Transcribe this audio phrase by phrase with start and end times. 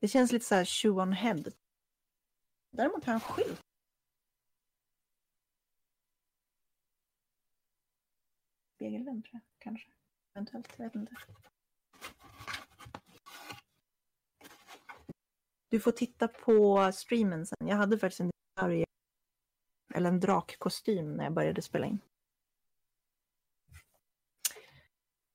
[0.00, 1.44] Det känns lite så här shoe on head.
[2.70, 3.60] Däremot har han skylt.
[8.74, 9.90] Spegelvänd tror jag, kanske.
[10.34, 11.16] Eventuellt, jag vet inte.
[15.68, 17.68] Du får titta på streamen sen.
[17.68, 18.86] Jag hade faktiskt en dinosaurie,
[19.94, 22.00] eller en drakkostym när jag började spela in.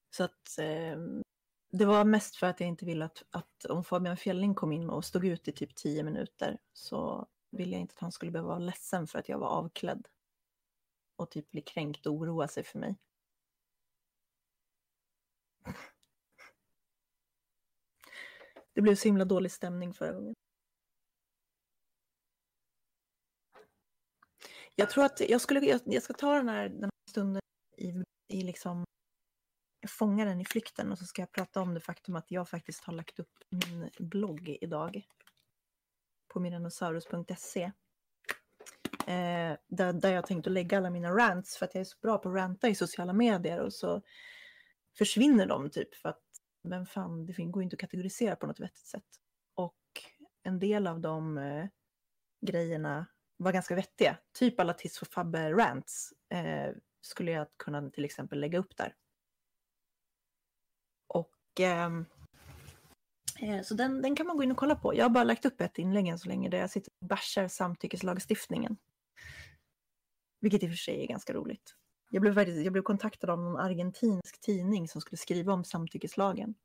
[0.09, 0.97] Så att eh,
[1.77, 4.89] det var mest för att jag inte ville att, att om Fabian Fjelling kom in
[4.89, 8.49] och stod ut i typ tio minuter så ville jag inte att han skulle behöva
[8.49, 10.07] vara ledsen för att jag var avklädd.
[11.15, 12.95] Och typ bli kränkt och oroa sig för mig.
[18.73, 20.33] Det blev så himla dålig stämning förra gången.
[24.75, 27.41] Jag tror att jag skulle, jag, jag ska ta den här, den här stunden
[27.77, 28.85] i, i liksom
[29.87, 32.83] fånga den i flykten och så ska jag prata om det faktum att jag faktiskt
[32.83, 35.07] har lagt upp min blogg idag.
[36.27, 37.71] På miranosaurus.se.
[39.07, 42.17] Eh, där, där jag tänkte lägga alla mina rants för att jag är så bra
[42.17, 44.01] på att ranta i sociala medier och så
[44.97, 46.23] försvinner de typ för att
[46.63, 49.05] vem fan, det går inte att kategorisera på något vettigt sätt.
[49.55, 49.79] Och
[50.43, 51.65] en del av de eh,
[52.41, 53.05] grejerna
[53.37, 54.17] var ganska vettiga.
[54.33, 58.95] Typ alla Tiss och Fabbe rants eh, skulle jag kunna till exempel lägga upp där.
[61.53, 61.59] Och
[63.43, 64.95] eh, så den, den kan man gå in och kolla på.
[64.95, 67.47] Jag har bara lagt upp ett inlägg än så länge där jag sitter och bashar
[67.47, 68.77] samtyckeslagstiftningen.
[70.39, 71.75] Vilket i och för sig är ganska roligt.
[72.09, 76.55] Jag blev, jag blev kontaktad av någon argentinsk tidning som skulle skriva om samtyckeslagen.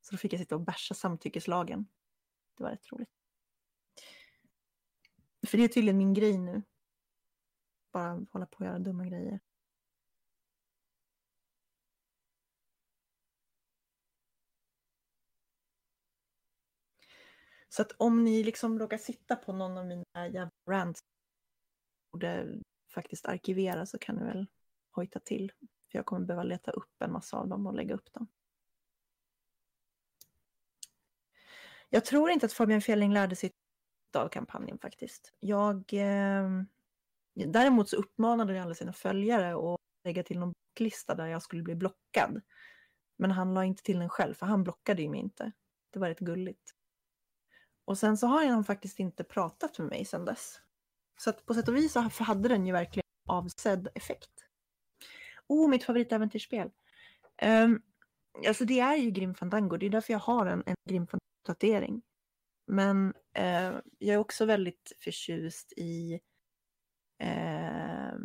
[0.00, 1.86] Så då fick jag sitta och basha samtyckeslagen.
[2.56, 3.08] Det var rätt roligt.
[5.46, 6.62] För det är tydligen min grej nu.
[7.92, 9.40] Bara hålla på och göra dumma grejer.
[17.74, 21.00] Så att om ni liksom råkar sitta på någon av mina jävla rants
[22.12, 22.60] borde
[22.94, 24.46] faktiskt arkivera så kan ni väl
[24.90, 25.52] hojta till.
[25.60, 28.26] För jag kommer behöva leta upp en massa av dem och lägga upp dem.
[31.88, 33.50] Jag tror inte att Fabian Fjelling lärde sig
[34.16, 35.32] av kampanjen faktiskt.
[35.40, 36.48] Jag, eh,
[37.34, 41.62] däremot så uppmanade jag alla sina följare att lägga till någon blocklista där jag skulle
[41.62, 42.40] bli blockad.
[43.16, 45.52] Men han la inte till den själv, för han blockade ju mig inte.
[45.90, 46.74] Det var rätt gulligt.
[47.84, 50.60] Och sen så har han faktiskt inte pratat med mig sedan dess.
[51.18, 54.30] Så att på sätt och vis så hade den ju verkligen avsedd effekt.
[55.46, 56.70] Oh, mitt favoritäventyrsspel.
[57.42, 57.82] Um,
[58.46, 62.02] alltså det är ju Grim Fandango, det är därför jag har en, en Grim Fandango-tatuering.
[62.66, 63.06] Men
[63.38, 66.20] uh, jag är också väldigt förtjust i
[67.22, 68.18] uh,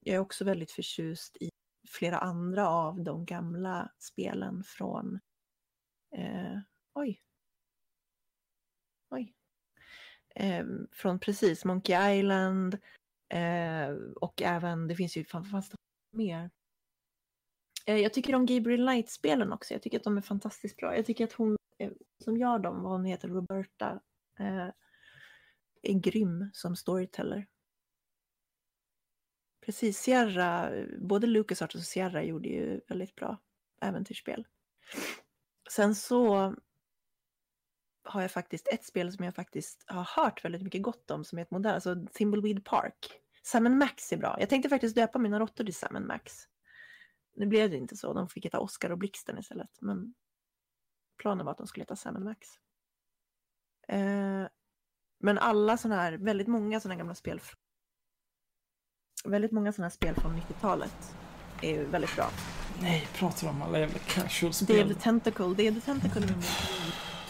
[0.00, 1.50] jag är också väldigt förtjust i
[1.88, 5.20] flera andra av de gamla spelen från
[6.18, 6.58] uh,
[6.94, 7.20] oj.
[9.12, 9.34] Oj.
[10.34, 12.78] Eh, från precis Monkey Island
[13.28, 13.90] eh,
[14.20, 15.76] och även, det finns ju, fan, fanns det
[16.12, 16.50] mer?
[17.86, 19.74] Eh, jag tycker om Gabriel Knight-spelen också.
[19.74, 20.96] Jag tycker att de är fantastiskt bra.
[20.96, 21.92] Jag tycker att hon eh,
[22.24, 24.00] som gör dem, vad hon heter, Roberta,
[24.38, 24.68] eh,
[25.82, 27.46] är grym som storyteller.
[29.64, 33.38] Precis, Sierra, både LucasArts och Sierra gjorde ju väldigt bra
[33.80, 34.46] äventyrsspel.
[35.70, 36.54] Sen så
[38.04, 41.38] har jag faktiskt ett spel som jag faktiskt har hört väldigt mycket gott om som
[41.38, 43.18] är ett modell, alltså Thimbleweed Park.
[43.42, 44.36] Sam Max är bra.
[44.40, 46.32] Jag tänkte faktiskt döpa mina råttor till Sam Max.
[47.36, 49.70] Nu blev det inte så, de fick heta Oscar och Blixten istället.
[49.80, 50.14] Men
[51.18, 52.48] planen var att de skulle heta Sam Max.
[53.88, 54.46] Eh,
[55.20, 57.40] men alla sådana här, väldigt många sådana gamla spel.
[59.24, 61.16] Väldigt många sådana här spel från 90-talet
[61.62, 62.30] är ju väldigt bra.
[62.80, 64.76] Nej, pratar om alla jävla casual-spel.
[64.76, 66.26] Dave the Tentacle, Dave the Tentacle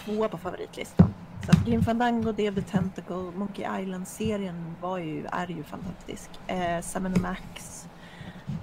[0.04, 1.14] två tvåa på favoritlistan.
[1.44, 6.30] Så att Grim Fandango, Dave the Tentacle, Monkey Island-serien var ju, är ju fantastisk.
[6.46, 7.88] Eh, Sam Max,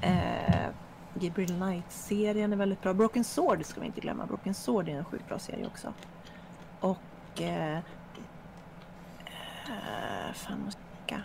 [0.01, 0.69] eh,
[1.13, 2.94] Gabriel Knight-serien är väldigt bra.
[2.94, 4.25] Broken Sword ska vi inte glömma.
[4.25, 5.94] Broken Sword är en sjukt bra serie också.
[6.80, 7.41] Och...
[7.41, 7.77] Eh,
[9.68, 11.21] eh, fan, måste jag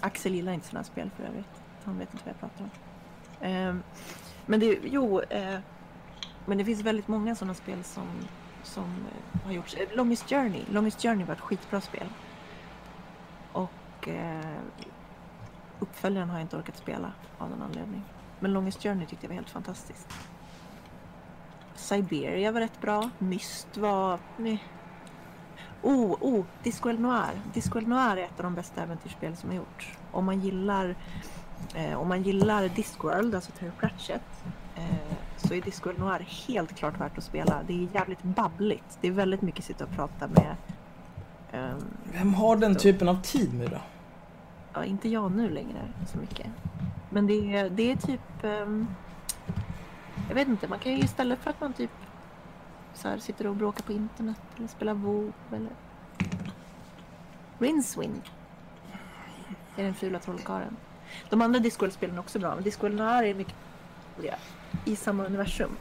[0.00, 1.62] Axel gillar inte sådana spel för övrigt.
[1.84, 2.70] Han vet inte vad jag pratar om.
[3.46, 3.74] Eh,
[4.46, 5.58] men det, jo, eh,
[6.46, 8.06] men det finns väldigt många sådana spel som,
[8.62, 9.74] som eh, har gjorts.
[9.74, 10.62] Eh, Longest Journey.
[10.70, 12.06] Longest Journey var ett skitbra spel.
[13.52, 14.58] Och eh,
[15.78, 18.02] uppföljaren har jag inte orkat spela av någon anledning.
[18.40, 20.08] Men Longest Journey tyckte jag var helt fantastiskt.
[21.74, 23.10] Siberia var rätt bra.
[23.18, 24.18] Myst var...
[24.36, 24.64] Nej.
[25.82, 27.40] Oh, oh, Disco El Noir.
[27.54, 29.98] Disco El Noir är ett av de bästa äventyrsspel som har gjorts.
[30.12, 30.96] Om man gillar,
[31.74, 34.44] eh, om man gillar Discworld, alltså Terry Pratchett,
[35.48, 37.62] så är Disco Noir helt klart värt att spela.
[37.66, 38.98] Det är jävligt babbligt.
[39.00, 40.56] Det är väldigt mycket sitta och prata med...
[41.52, 43.80] Um, Vem har den typen av tid nu då?
[44.72, 46.46] Ja, inte jag nu längre så mycket.
[47.10, 48.20] Men det är, det är typ...
[48.42, 48.88] Um,
[50.28, 51.90] jag vet inte, man kan ju istället för att man typ
[52.94, 55.70] så här, sitter och bråkar på internet eller spelar WoW eller...
[57.58, 58.22] Rincewind
[59.76, 60.76] är den fula trollkarlen.
[61.30, 63.54] De andra Discworld-spelen är också bra, men Discworld Noir är mycket
[64.16, 64.36] roliga
[64.84, 65.76] i samma universum.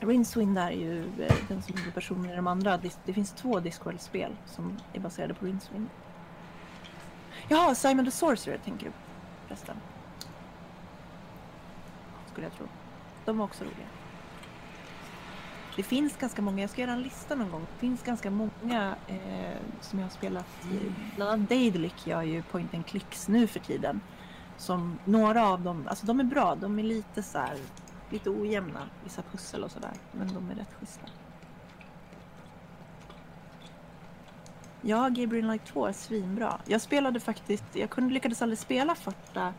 [0.00, 2.80] Rinswind är ju eh, den som är personen i de andra.
[3.04, 5.88] Det finns två Discworld-spel som är baserade på Rinswind.
[7.48, 8.92] Jaha, Simon the Sorcerer tänker du
[9.46, 9.76] förresten.
[12.32, 12.66] Skulle jag tro.
[13.24, 13.86] De var också roliga.
[15.76, 17.60] Det finns ganska många, jag ska göra en lista någon gång.
[17.60, 20.46] Det finns ganska många eh, som jag har spelat.
[20.72, 24.00] I, bland annat Daedalic gör ju point and clicks nu för tiden.
[24.56, 26.54] Som några av dem, alltså de är bra.
[26.54, 27.58] De är lite så här,
[28.10, 28.80] lite ojämna.
[29.04, 29.92] Vissa pussel och sådär.
[30.12, 31.06] Men de är rätt schyssta.
[34.86, 36.60] Ja, Gabriel Knight 2 är svinbra.
[36.66, 39.54] Jag spelade faktiskt, jag kunde lyckades aldrig spela första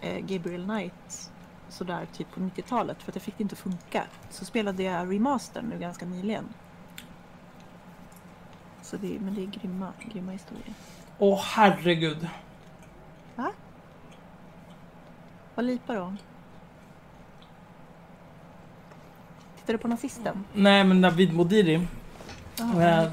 [0.00, 1.30] eh, Gabriel Knight
[1.68, 4.04] sådär typ på 90-talet för att jag fick det inte funka.
[4.30, 6.48] Så spelade jag remaster nu ganska nyligen.
[8.82, 10.74] Så det, men det är grymma, grymma historier.
[11.18, 12.28] Åh herregud.
[13.36, 13.52] Va?
[15.58, 16.16] Vad lipar om?
[19.56, 20.44] Tittar du på nazisten?
[20.54, 21.86] Nej men David Modiri.
[22.60, 23.08] Aha, Eh,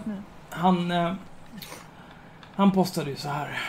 [0.49, 1.13] han, eh,
[2.55, 3.59] han postade ju så här.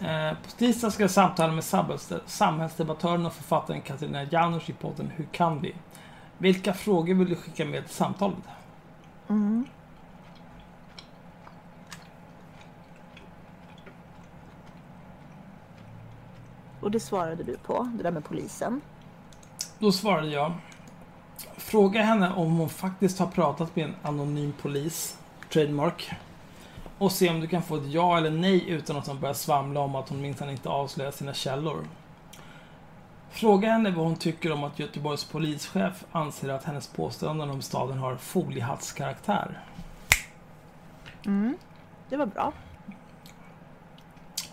[0.00, 5.10] Eh, på tisdag ska jag samtala med samhälls- samhällsdebattören och författaren Katarina Janouch i podden
[5.16, 5.74] Hur kan vi?
[6.38, 8.38] Vilka frågor vill du skicka med till samtalet?
[9.28, 9.64] Mm.
[16.84, 18.80] Och det svarade du på, det där med polisen.
[19.78, 20.52] Då svarade jag.
[21.56, 25.18] Fråga henne om hon faktiskt har pratat med en anonym polis,
[25.52, 26.10] trademark.
[26.98, 29.80] Och se om du kan få ett ja eller nej utan att hon börjar svamla
[29.80, 31.88] om att hon minsann inte avslöjar sina källor.
[33.30, 37.98] Fråga henne vad hon tycker om att Göteborgs polischef anser att hennes påståenden om staden
[37.98, 39.62] har foliehattskaraktär.
[41.26, 41.56] Mm.
[42.08, 42.52] Det var bra.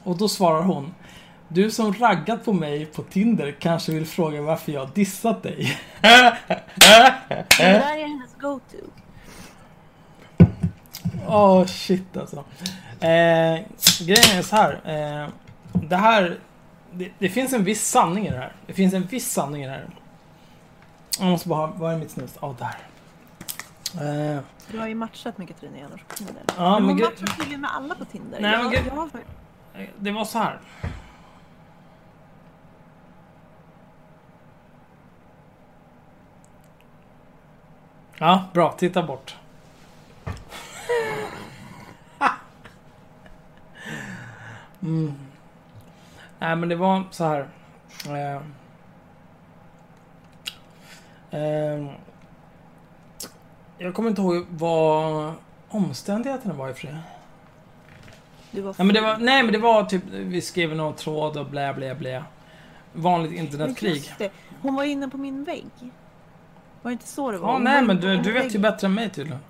[0.04, 0.94] Och då svarar hon.
[1.54, 5.78] Du som raggat på mig på Tinder kanske vill fråga varför jag dissat dig.
[6.02, 6.10] Det
[7.58, 8.78] där är hennes go-to.
[11.28, 12.38] Åh shit alltså.
[13.00, 13.60] Eh,
[14.00, 14.74] grejen är så här.
[15.24, 15.30] Eh,
[15.74, 16.40] det här.
[16.92, 18.54] Det, det finns en viss sanning i det här.
[18.68, 19.90] Det finns en viss sanning i det här.
[21.20, 22.38] Jag måste bara ha, vad är mitt snus?
[22.40, 22.78] Åh, där.
[24.36, 24.40] Eh,
[24.72, 26.36] Du har ju matchat med Katarina Janouch på Tinder.
[26.58, 28.40] Ja, men men hon matchar tydligen med alla på Tinder.
[28.42, 29.10] Nej, men jag, gre- jag har...
[30.00, 30.60] det var så här.
[38.22, 38.72] Ja, bra.
[38.72, 39.36] Titta bort.
[44.82, 45.14] Mm.
[46.40, 47.48] Nej, men det var så här.
[48.06, 48.42] Eh,
[51.40, 51.92] eh,
[53.78, 55.34] jag kommer inte ihåg vad
[55.70, 56.98] omständigheterna var i och för sig.
[58.62, 61.46] Var Ja, men det var, nej men det var typ, vi skrev någon tråd och
[61.46, 62.24] blä blä blä.
[62.94, 64.14] Vanligt internetkrig.
[64.62, 65.92] Hon var inne på min vägg.
[66.82, 67.54] Var det inte så det var?
[67.54, 69.42] Ja, nej men du, du vet ju bättre än mig tydligen.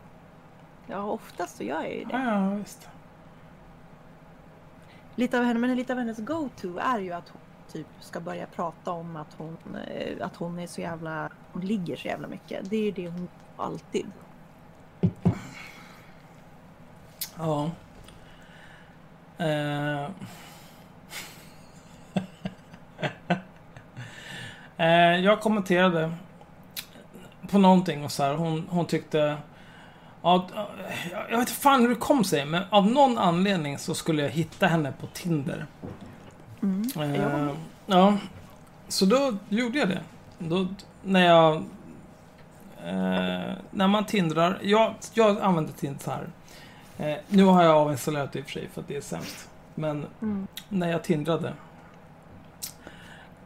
[0.88, 2.14] Ja, oftast så gör jag ju det.
[2.14, 2.90] Ja, ja visst.
[5.16, 8.46] Lite av henne, men lite av hennes go-to är ju att hon typ ska börja
[8.46, 9.58] prata om att hon,
[9.88, 12.70] eh, att hon är så jävla, hon ligger så jävla mycket.
[12.70, 14.12] Det är ju det hon alltid.
[17.38, 17.72] Ja.
[19.38, 20.10] Eh.
[24.78, 26.12] eh, jag kommenterade
[27.52, 29.38] på någonting och så här, hon, hon tyckte...
[30.24, 30.48] Ja,
[31.30, 34.30] jag vet inte fan hur det kom sig, men av någon anledning så skulle jag
[34.30, 35.66] hitta henne på Tinder.
[36.62, 36.90] Mm.
[37.16, 37.50] Eh,
[37.86, 38.18] ja,
[38.88, 40.02] så då gjorde jag det.
[40.40, 40.68] Då,
[41.04, 41.56] när jag...
[42.86, 44.60] Eh, när man tindrar...
[44.64, 46.28] Jag, jag använder Tinder så här.
[46.98, 49.50] Eh, nu har jag avinstallerat det i och för sig för att det är sämst.
[49.76, 50.48] Men Mm.
[50.70, 51.54] när jag tindrade.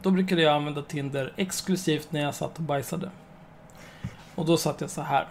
[0.02, 3.10] Då brukade jag använda Tinder exklusivt när jag satt och bajsade.
[4.36, 5.26] Och då satt jag så här.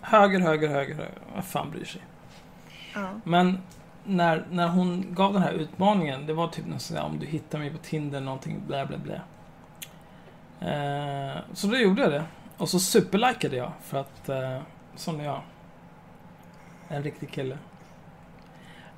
[0.00, 1.18] Höger, höger, höger, höger.
[1.34, 2.02] Vad fan bryr sig?
[2.94, 3.10] Ja.
[3.24, 3.58] Men
[4.04, 7.58] när, när hon gav den här utmaningen, det var typ något sådär om du hittar
[7.58, 9.20] mig på Tinder, någonting blä blä blä.
[10.60, 12.24] Eh, så då gjorde jag det.
[12.56, 14.58] Och så superlikade jag för att eh,
[14.96, 15.42] sån är jag.
[16.88, 17.58] En riktig kille.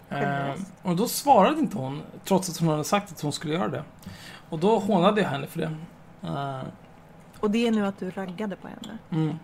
[0.09, 3.69] Eh, och då svarade inte hon, trots att hon hade sagt att hon skulle göra
[3.69, 3.85] det.
[4.49, 5.77] Och då hånade jag henne för det.
[6.29, 6.63] Uh,
[7.45, 8.99] Och det är nu att du raggade på henne?
[9.11, 9.39] mm.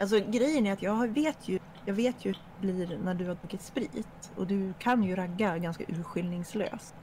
[0.00, 3.26] Alltså grejen är att jag vet ju, jag vet ju hur det blir när du
[3.26, 4.30] har druckit sprit.
[4.36, 6.94] Och du kan ju ragga ganska urskillningslöst.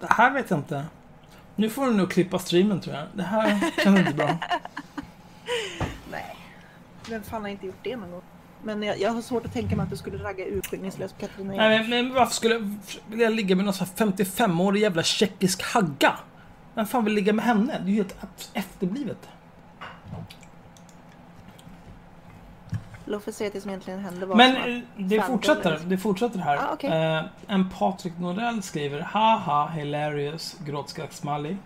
[0.00, 0.86] Det här vet jag inte.
[1.56, 3.06] Nu får du nog klippa streamen tror jag.
[3.14, 4.28] Det här känns inte bra.
[6.10, 6.36] Nej.
[7.10, 8.22] Vem fan har inte gjort det någon gång?
[8.66, 11.54] Men jag, jag har svårt att tänka mig att du skulle ragga urskillningslöst på Katarina
[11.56, 12.74] Nej, men, men varför skulle jag
[13.08, 16.12] vilja ligga med någon sån här 55-årig jävla tjeckisk hagga?
[16.74, 17.72] Vem fan vill ligga med henne?
[17.84, 19.28] Det är ju helt efterblivet.
[23.14, 25.88] Oss säga att det som egentligen hände var Men eh, det fortsätter, dåligt.
[25.88, 26.56] det fortsätter här.
[26.56, 26.90] Ah, okej.
[26.90, 31.56] eh, en Patrik Norell skriver Haha, hilarious, gråtskrattsmallig.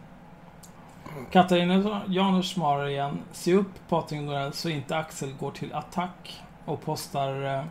[1.31, 6.83] Katarina Janouch svarar igen Se upp Patrik Norell så inte Axel går till attack och
[6.83, 7.65] postar eh,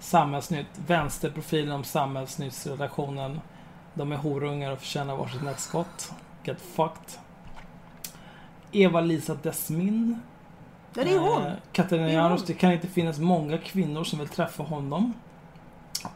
[0.00, 3.40] Samhällsnytt, vänsterprofilen om Samhällsnyttsredaktionen.
[3.94, 6.12] De är horungar och förtjänar varsitt nackskott.
[6.44, 7.20] Get fucked.
[8.72, 10.20] Eva-Lisa Desmin
[10.96, 11.46] Ja, det är hon.
[11.46, 15.14] Eh, Katarina Janouch, det kan inte finnas många kvinnor som vill träffa honom.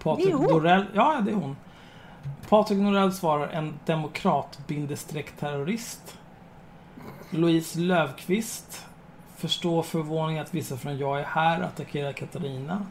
[0.03, 0.35] Patrik.
[0.35, 1.57] Norell, ja det är hon.
[2.49, 4.59] Patrik Norell svarar en demokrat
[5.39, 6.19] terrorist.
[7.31, 8.87] Louise Löfqvist
[9.41, 12.87] förstår förvåning att vissa från Jag är här attackerar Katarina.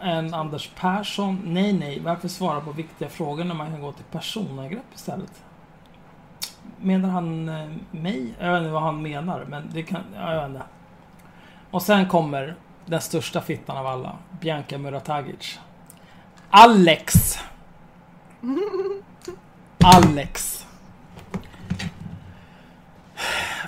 [0.00, 4.04] En Anders Persson, nej nej, varför svara på viktiga frågor när man kan gå till
[4.04, 5.42] personangrepp istället?
[6.80, 8.34] Menar han eh, mig?
[8.38, 10.02] Jag vet inte vad han menar, men det kan...
[10.14, 10.62] Ja, jag vet inte.
[11.70, 12.56] Och sen kommer
[12.86, 15.60] den största fittan av alla, Bianca Muratagic.
[16.50, 17.38] Alex!
[19.84, 20.66] Alex.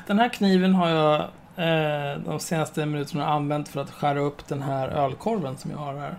[0.07, 4.63] Den här kniven har jag eh, de senaste minuterna använt för att skära upp den
[4.63, 6.15] här ölkorven som jag har här.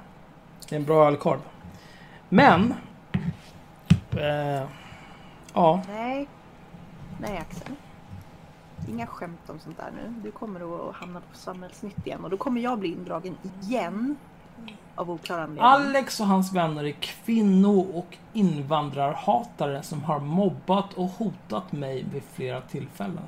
[0.70, 1.40] Det är en bra ölkorv.
[2.30, 2.74] Men...
[4.18, 4.64] Eh,
[5.54, 5.82] ja.
[5.88, 6.28] Nej.
[7.20, 7.76] Nej Axel.
[8.90, 10.14] Inga skämt om sånt där nu.
[10.24, 14.16] Du kommer att hamna på samhällsnytt igen och då kommer jag bli indragen igen.
[14.96, 15.64] Av oklar anledning.
[15.64, 22.24] Alex och hans vänner är kvinno och invandrarhatare som har mobbat och hotat mig vid
[22.34, 23.28] flera tillfällen.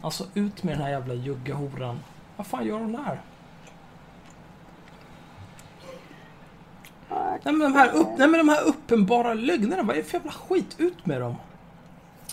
[0.00, 2.00] Alltså ut med den här jävla juggehoran.
[2.36, 3.20] Vad fan gör hon där?
[7.42, 10.18] Nej men, de här upp, nej men de här uppenbara lögnerna, vad är det för
[10.18, 10.76] jävla skit?
[10.78, 11.36] Ut med dem!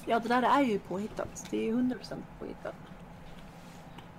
[0.06, 1.48] Ja, det där är ju påhittat.
[1.50, 1.96] Det är ju 100%
[2.40, 2.76] påhittat.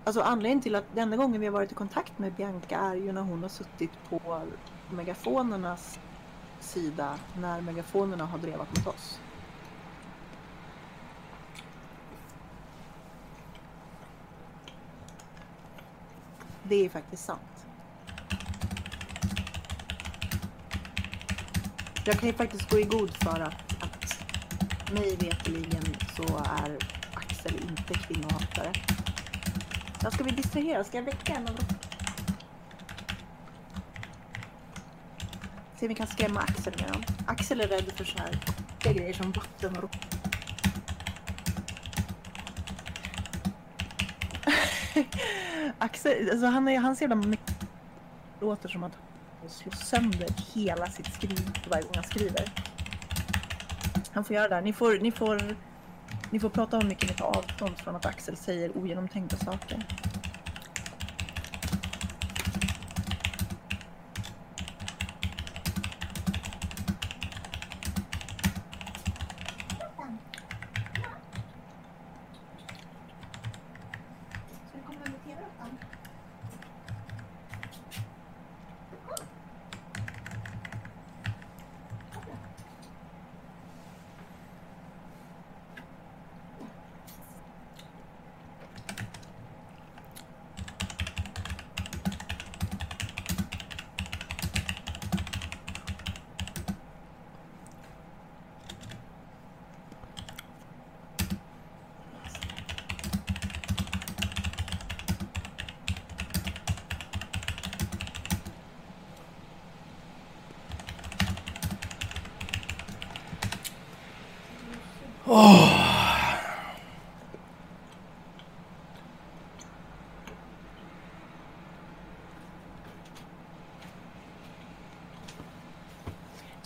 [0.04, 2.94] Alltså anledningen till att den enda gången vi har varit i kontakt med Bianca är
[2.94, 4.42] ju när hon har suttit på
[4.90, 5.98] megafonernas
[6.60, 9.20] sida när megafonerna har drevat mot oss.
[16.68, 17.66] Det är faktiskt sant.
[22.04, 24.25] Jag kan ju faktiskt gå i god för att, att
[24.92, 25.84] mig veterligen
[26.16, 26.78] så är
[27.14, 28.72] Axel inte kvinnohatare.
[30.02, 30.84] Jag ska vi distrahera?
[30.84, 31.66] Ska jag väcka en av dem?
[35.76, 37.02] Se om vi kan skrämma Axel med dem.
[37.26, 38.40] Axel är rädd för så här
[38.80, 39.90] grejer som vatten och
[45.78, 47.37] Axel, alltså han, är, hans jävla
[48.40, 48.92] låter som att
[49.40, 52.44] han slår sönder hela sitt skriv varje gång han skriver.
[54.12, 54.54] Han får göra det.
[54.54, 54.62] här.
[54.62, 55.56] Ni får, ni får,
[56.30, 59.87] ni får prata om mycket ni tar avstånd från att Axel säger ogenomtänkta saker.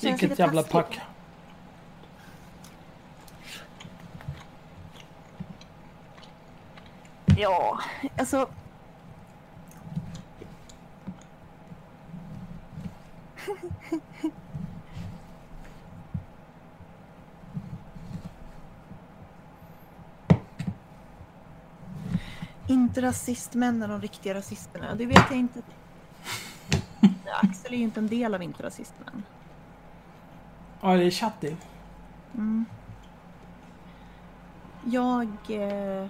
[0.02, 1.00] Känns vilket jävla pack.
[7.36, 7.78] Ja,
[8.18, 8.48] alltså.
[22.66, 24.94] Inte rasistmännen, de riktiga rasisterna.
[24.94, 25.62] Det vet jag inte.
[27.42, 29.22] Axel är ju inte en del av inte rasistmän.
[30.84, 31.56] Ja, det är Chatti.
[32.34, 32.64] Mm.
[34.84, 36.06] Jag eh,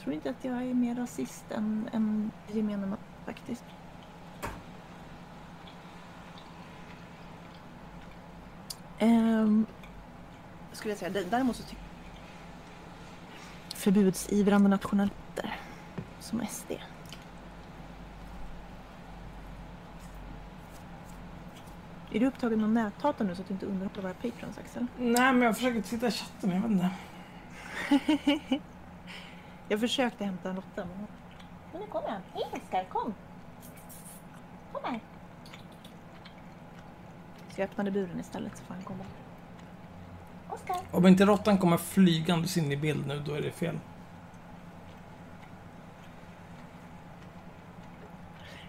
[0.00, 3.64] tror inte att jag är mer rasist än, än gemene man faktiskt.
[9.00, 9.66] Um,
[10.72, 11.24] skulle jag säga.
[11.30, 11.92] Däremot så tycker jag
[13.78, 15.58] förbudsivrande nationalister
[16.20, 16.72] som SD.
[22.14, 24.86] Är du upptagen med näthatar nu så att du inte underhåller våra patrons Axel?
[24.98, 26.90] Nej, men jag försöker titta i chatten, jag vet inte.
[29.68, 30.84] jag försökte hämta en Lotta.
[31.72, 31.80] Men...
[31.80, 32.20] nu kommer han.
[32.34, 33.14] Hej Oskar, kom!
[34.72, 35.00] Kom här.
[37.54, 39.04] Så jag öppnade buren istället så får han komma.
[40.48, 40.76] Oskar!
[40.90, 43.78] Om inte råttan kommer flygandes in i bild nu, då är det fel.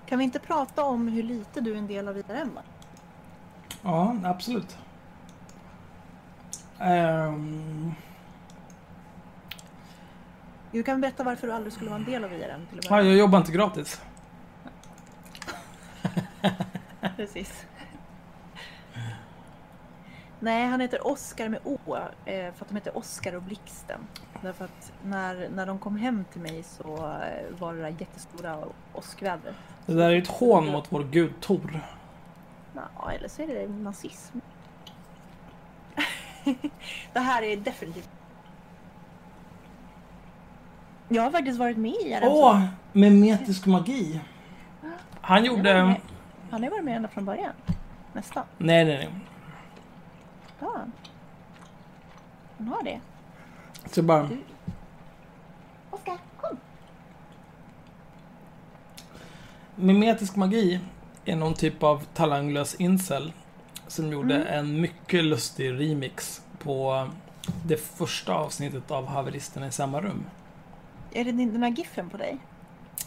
[0.06, 2.60] Kan vi inte prata om hur lite du är en del av IRM?
[3.84, 4.78] Ja, absolut.
[6.80, 7.94] Um...
[10.72, 12.66] Du kan berätta varför du aldrig skulle vara en del av IRM.
[12.70, 14.02] Till ja, jag jobbar inte gratis.
[17.16, 17.66] Precis.
[20.40, 21.78] Nej, han heter Oskar med O.
[22.26, 24.00] Eh, för att de heter Oskar och Blixten.
[24.42, 28.58] Därför att när, när de kom hem till mig så eh, var det där jättestora
[28.94, 29.56] åskvädret.
[29.86, 31.82] Det där är ett hån mot vår gud Tor.
[32.76, 34.38] Ja, eller så är det nazism.
[37.14, 38.10] det här är definitivt...
[41.08, 42.28] Jag har faktiskt varit med i RMC.
[42.28, 44.22] Åh, med metisk magi.
[45.22, 46.00] Han gjorde...
[46.52, 47.54] Han har varit med ända från början.
[48.14, 48.44] Nästan.
[48.58, 49.10] Nej, nej, nej.
[50.60, 50.86] Ja.
[52.58, 53.00] Han har det.
[53.86, 54.30] Så bara...
[55.92, 56.58] Oskar, kom!
[59.76, 60.80] Mimetisk magi
[61.26, 63.34] är någon typ av talanglös incel
[63.88, 64.48] som gjorde mm.
[64.48, 67.08] en mycket lustig remix på
[67.66, 70.26] det första avsnittet av Haveristerna i samma rum.
[71.12, 72.38] Är det den här giffen på dig?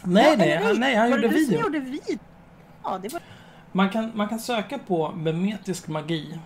[0.03, 1.61] Nej, ja, nej, han, nej, han var gjorde video.
[1.61, 2.19] Gjorde video?
[2.83, 3.21] Ja, det var...
[3.71, 6.39] man, kan, man kan söka på memetisk magi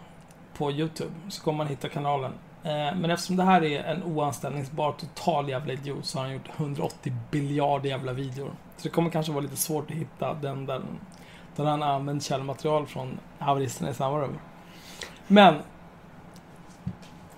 [0.57, 2.31] på Youtube så kommer man hitta kanalen.
[2.63, 6.49] Eh, men eftersom det här är en oanställningsbar total jävla idiot så har han gjort
[6.57, 8.51] 180 biljarder jävla videor.
[8.77, 10.81] Så det kommer kanske vara lite svårt att hitta den där
[11.55, 14.37] där han använt källmaterial från haveristerna i samma rum.
[15.27, 15.55] Men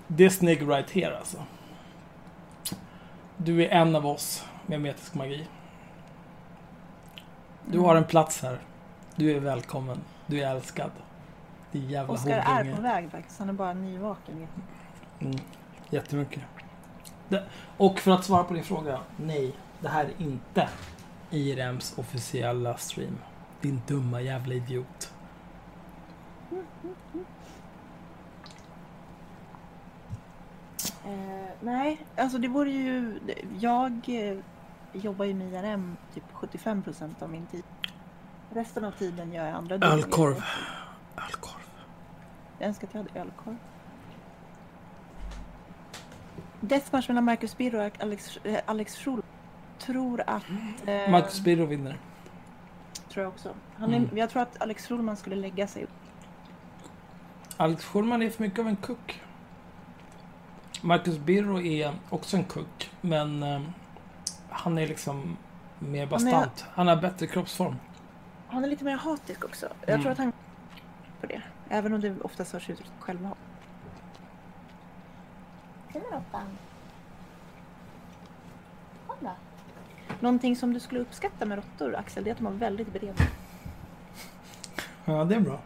[0.06, 1.38] det är snygg right here alltså.
[3.36, 5.48] Du är en av oss med metisk magi.
[7.66, 8.58] Du har en plats här.
[9.16, 10.00] Du är välkommen.
[10.26, 10.90] Du är älskad.
[11.72, 13.38] Det är jävla Oskar är på väg faktiskt.
[13.38, 14.48] Han är bara nyvaken.
[15.20, 15.36] Mm,
[15.90, 16.42] jättemycket.
[17.28, 17.44] Det,
[17.76, 19.00] och för att svara på din fråga.
[19.16, 20.68] Nej, det här är inte
[21.30, 23.18] IRMs officiella stream.
[23.64, 25.12] Din dumma jävla idiot.
[31.04, 33.20] Eh, nej, alltså det vore ju...
[33.60, 34.38] Jag eh,
[34.92, 37.62] jobbar ju med IRM typ 75 procent av min tid.
[38.50, 40.42] Resten av tiden gör jag andra Ölkorv.
[41.16, 41.70] Ölkorv.
[42.58, 43.56] Jag önskar att jag hade ölkorv.
[46.60, 49.22] Deathmatch mellan Marcus Birro och Alex, eh, Alex Schul
[49.78, 50.44] tror att...
[50.86, 51.98] Eh, Marcus Birro vinner
[53.14, 53.54] tror jag också.
[53.76, 54.18] Han är, mm.
[54.18, 55.86] Jag tror att Alex Schulman skulle lägga sig.
[57.56, 59.22] Alex Schulman är för mycket av en kuck.
[60.82, 63.62] Marcus Birro är också en kuck, men eh,
[64.48, 65.36] han är liksom
[65.78, 66.34] mer bastant.
[66.34, 67.76] Han, är, han har bättre kroppsform.
[68.48, 69.68] Han är lite mer hatisk också.
[69.80, 70.02] Jag mm.
[70.02, 70.32] tror att han
[71.20, 71.42] på det.
[71.68, 73.38] Även om det oftast hörs ut självhat.
[75.92, 76.58] Tjena Råttan.
[79.06, 79.30] Kom då.
[80.20, 83.14] Någonting som du skulle uppskatta med råttor, Axel, det är att de har väldigt bred.
[85.04, 85.60] Ja, det är bra.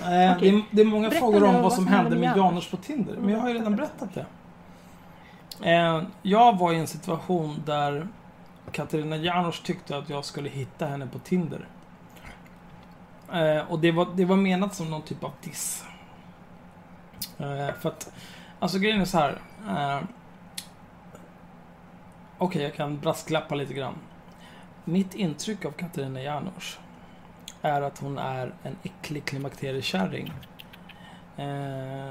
[0.00, 2.70] Eh, det, är, det, är, många Berätta frågor om vad, vad som hände med Janus
[2.70, 4.26] på Tinder, men jag har ju redan berättat det.
[5.70, 8.08] Eh, jag var i en situation där
[8.72, 11.68] Katarina Janouch tyckte att jag skulle hitta henne på Tinder.
[13.32, 15.84] Eh, och det var, det var menat som någon typ av diss.
[17.38, 18.12] Eh, för att,
[18.58, 19.38] alltså grejen är så här.
[22.40, 23.94] Okej, okay, jag kan brasklappa lite grann.
[24.84, 26.78] Mitt intryck av Katarina Janouch
[27.62, 30.32] är att hon är en äcklig klimakteriekärring.
[31.36, 32.10] Eh,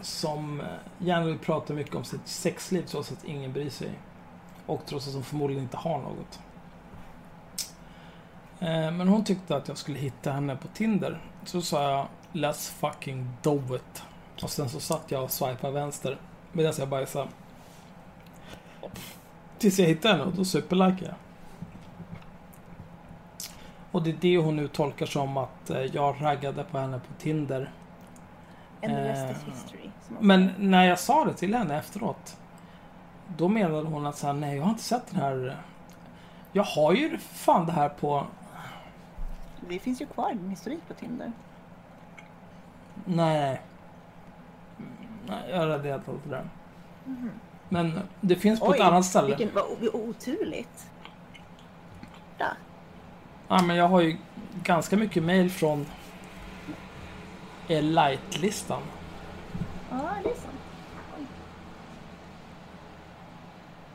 [0.00, 0.62] som
[0.98, 3.90] gärna vill prata mycket om sitt sexliv trots att ingen bryr sig.
[4.66, 6.40] Och trots att hon förmodligen inte har något.
[8.60, 11.20] Eh, Men hon tyckte att jag skulle hitta henne på Tinder.
[11.44, 14.02] Så sa jag Let's fucking do it.
[14.42, 16.18] Och sen så satt jag och swipade vänster
[16.52, 17.28] medan jag bajsade.
[19.64, 21.14] Tills jag hittade henne och då superlikade jag.
[23.90, 27.14] Och det är det hon nu tolkar som att eh, jag raggade på henne på
[27.18, 27.70] Tinder.
[28.82, 29.90] And the rest Eh, is history.
[30.20, 32.36] Men när jag sa det till henne efteråt.
[33.36, 35.56] Då menade hon att så här, nej jag har inte sett den här.
[36.52, 38.26] Jag har ju fan det här på...
[39.68, 41.32] Det finns ju kvar din historik på Tinder.
[43.04, 43.60] Nej.
[45.26, 46.48] Nej, jag har raderat allt det där.
[47.74, 49.26] Men det finns på ett annat ställe.
[49.26, 50.90] Vilken, vad oturligt.
[52.38, 52.46] Ja.
[53.48, 54.16] Ja, men jag har ju
[54.62, 55.86] ganska mycket mail från
[57.68, 58.82] Elite-listan.
[59.90, 60.60] ja, det är sant.
[61.18, 61.26] Oj.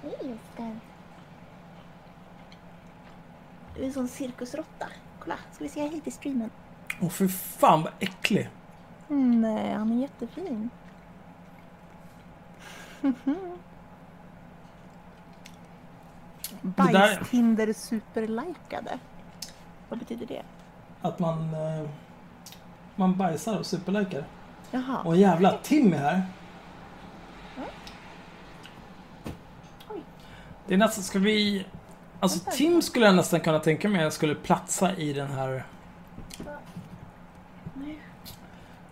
[0.02, 0.80] Hej Oskar.
[3.76, 4.88] Du är en sån cirkusråtta.
[5.20, 6.50] Kolla, ska vi säga hej till streamen?
[7.02, 8.50] Åh för fan vad äcklig.
[9.08, 10.70] Nej, han är jättefin.
[16.62, 19.00] där- Bajstinder superlikade.
[19.90, 20.44] Vad betyder det?
[21.02, 21.54] Att man...
[21.54, 21.90] Eh,
[22.96, 24.24] man bajsar och superlikar.
[24.72, 25.02] Jaha.
[25.06, 26.24] Och jävla Tim är här.
[30.68, 31.66] Det är nästan, ska vi...
[32.20, 32.52] Alltså.
[32.52, 35.64] Tim skulle jag nästan kunna tänka mig jag skulle platsa i den här...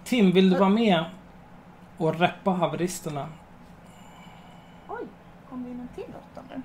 [0.03, 1.05] Tim, vill du vara med
[1.97, 3.29] och reppa haveristerna?
[4.87, 5.07] Oj,
[5.49, 6.61] kom det in en till råtta nu?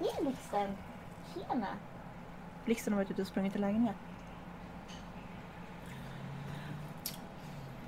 [0.00, 0.76] Hej Blixten!
[1.34, 1.66] Tjena!
[2.64, 3.96] Blixten har varit ute och sprungit i lägenhet.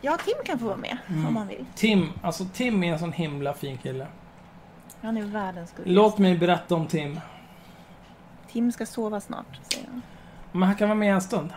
[0.01, 1.67] Ja, Tim kan få vara med om han vill.
[1.75, 4.07] Tim, alltså Tim är en sån himla fin kille.
[5.03, 5.93] Han är världens gulligaste.
[5.93, 7.21] Låt mig berätta om Tim.
[8.49, 10.03] Tim ska sova snart, säger han.
[10.53, 11.51] Men han kan vara med en stund.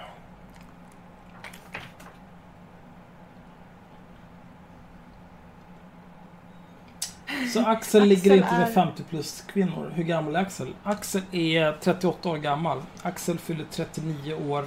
[7.54, 9.92] Så Axel ligger inte med är- 50 plus kvinnor.
[9.96, 10.76] Hur gammal är Axel?
[10.84, 12.82] Axel är 38 år gammal.
[13.02, 14.64] Axel fyller 39 år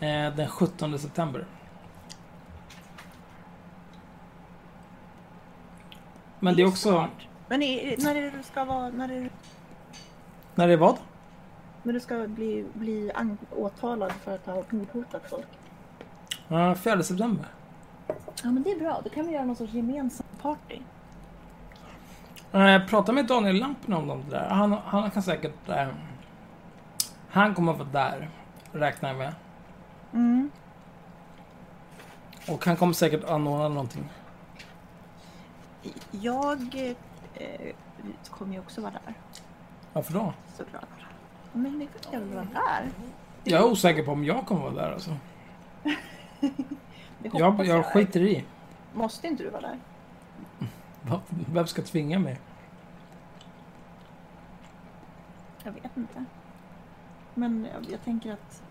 [0.00, 1.46] eh, den 17 september.
[6.40, 6.88] Men det är också...
[6.90, 7.10] smart.
[7.48, 8.88] Men är, när är det du ska vara...
[8.88, 9.30] När är det,
[10.54, 10.96] När det är vad?
[11.82, 13.12] när du ska bli, bli
[13.56, 15.46] åtalad för att ha mordhotat folk?
[16.48, 17.46] Ja, 4 september.
[18.08, 18.14] Ja,
[18.50, 19.00] men det är bra.
[19.04, 20.78] Då kan vi göra någon sorts gemensam party.
[22.52, 24.48] Eh, prata med Daniel Lampen om det där.
[24.48, 25.68] Han, han kan säkert...
[25.68, 25.88] Eh,
[27.28, 28.30] han kommer att vara där,
[28.72, 29.34] räknar jag med.
[30.12, 30.50] Mm.
[32.48, 34.08] Och han kommer säkert anordna någonting.
[36.10, 36.94] Jag
[37.34, 37.74] eh,
[38.30, 39.14] kommer ju också vara där,
[39.92, 40.32] Varför då?
[40.56, 40.88] såklart.
[41.52, 42.90] Men det är klart jag vill vara där.
[43.44, 45.10] Jag är osäker på om jag kommer vara där alltså.
[47.32, 48.44] Jag, jag skiter i.
[48.92, 49.78] Måste inte du vara där?
[51.28, 52.38] Vem ska tvinga mig?
[55.64, 56.24] Jag vet inte.
[57.34, 58.62] Men jag, jag tänker att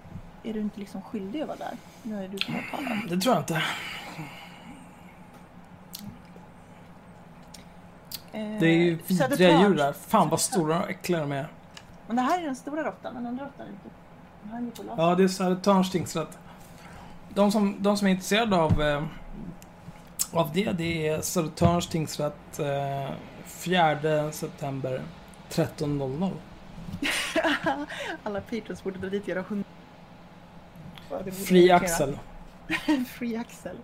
[0.43, 1.77] är du inte liksom skyldig att vara där?
[2.03, 3.09] Nu är du som åtalad.
[3.09, 3.63] Det tror jag inte.
[8.31, 9.93] Eh, Det är ju vidriga djur där.
[9.93, 11.47] Fan vad stora och äckliga de är.
[12.07, 13.89] Men det här är den stora råttan, den andra råttan är inte.
[14.43, 15.01] Den här är på.
[15.01, 16.37] Ja, det är Södertörns tingsrätt.
[17.29, 19.03] De som, de som är intresserade av, eh,
[20.35, 25.01] av det, det är Södertörns tingsrätt eh, 4 september
[25.49, 26.31] 13.00.
[28.23, 29.63] Alla patrons borde dra dit göra hund...
[31.31, 32.19] Fri Axel.
[33.07, 33.77] Free Axel.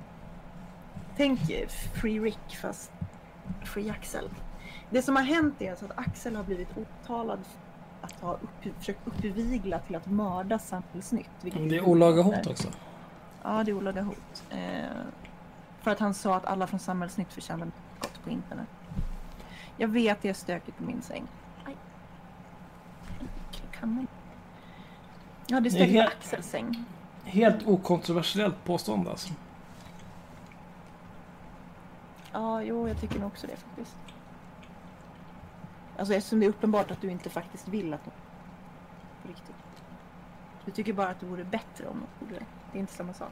[1.17, 1.67] Tänk eh,
[2.01, 2.91] Free Rick fast
[3.65, 4.29] Free Axel.
[4.89, 7.39] Det som har hänt är alltså att Axel har blivit åtalad
[8.01, 11.29] att ha upp, försökt uppvigla till att mörda Samhällsnytt.
[11.41, 12.67] Det är olaga hot också.
[13.43, 14.43] Ja, det är olaga hot.
[14.49, 14.57] Eh,
[15.81, 18.67] för att han sa att alla från Samhällsnytt förtjänar gott på internet.
[19.77, 21.27] Jag vet det är stökigt på min säng.
[21.65, 21.75] Aj.
[23.71, 24.07] Kan man?
[25.47, 26.85] Ja, det är stökigt på Axels säng.
[27.23, 29.33] Helt okontroversiellt påstående alltså.
[32.31, 33.97] Ja, jo, jag tycker nog också det faktiskt.
[35.97, 38.11] Alltså eftersom det är uppenbart att du inte faktiskt vill att de...
[39.21, 39.55] På riktigt.
[40.65, 42.45] Du tycker bara att det vore bättre om de gjorde det.
[42.71, 43.31] Det är inte samma sak.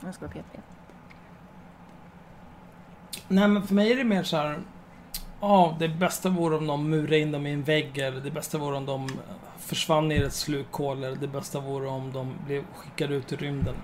[0.00, 0.60] Jag ska vara petig.
[3.32, 4.58] Nej men för mig är det mer så här.
[5.40, 8.58] Ja, det bästa vore om de murade in dem i en vägg eller det bästa
[8.58, 9.08] vore om de
[9.58, 13.36] försvann ner i ett slukhål eller det bästa vore om de blev skickade ut i
[13.36, 13.74] rymden.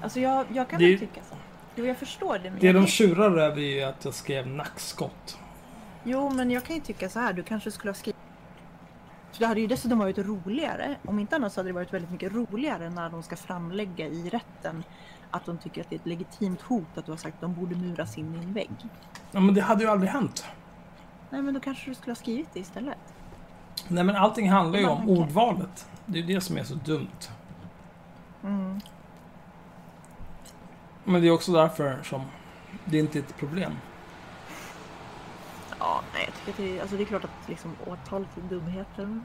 [0.00, 1.36] Alltså jag, jag kan Det väl tycka så.
[1.76, 2.50] Jo, jag förstår det.
[2.50, 5.38] Men Det jag de tjurar över är ju att jag skrev nackskott.
[6.04, 7.32] Jo, men jag kan ju tycka så här.
[7.32, 8.16] Du kanske skulle ha skrivit...
[9.32, 10.96] Så det hade ju dessutom varit roligare.
[11.04, 14.28] Om inte annat så hade det varit väldigt mycket roligare när de ska framlägga i
[14.28, 14.84] rätten
[15.30, 17.54] att de tycker att det är ett legitimt hot att du har sagt att de
[17.54, 18.70] borde muras in i en vägg.
[19.30, 20.44] Ja, men det hade ju aldrig hänt.
[21.30, 22.98] Nej, men då kanske du skulle ha skrivit det istället.
[23.88, 25.22] Nej, men allting handlar ju om tänker.
[25.22, 25.86] ordvalet.
[26.06, 27.28] Det är ju det som är så dumt.
[28.42, 28.80] Mm.
[31.04, 32.22] Men det är också därför som
[32.84, 33.72] det inte är ett problem.
[35.78, 38.40] Ja, nej, jag tycker att det är, alltså det är klart att liksom åtal för
[38.40, 39.20] dumheter.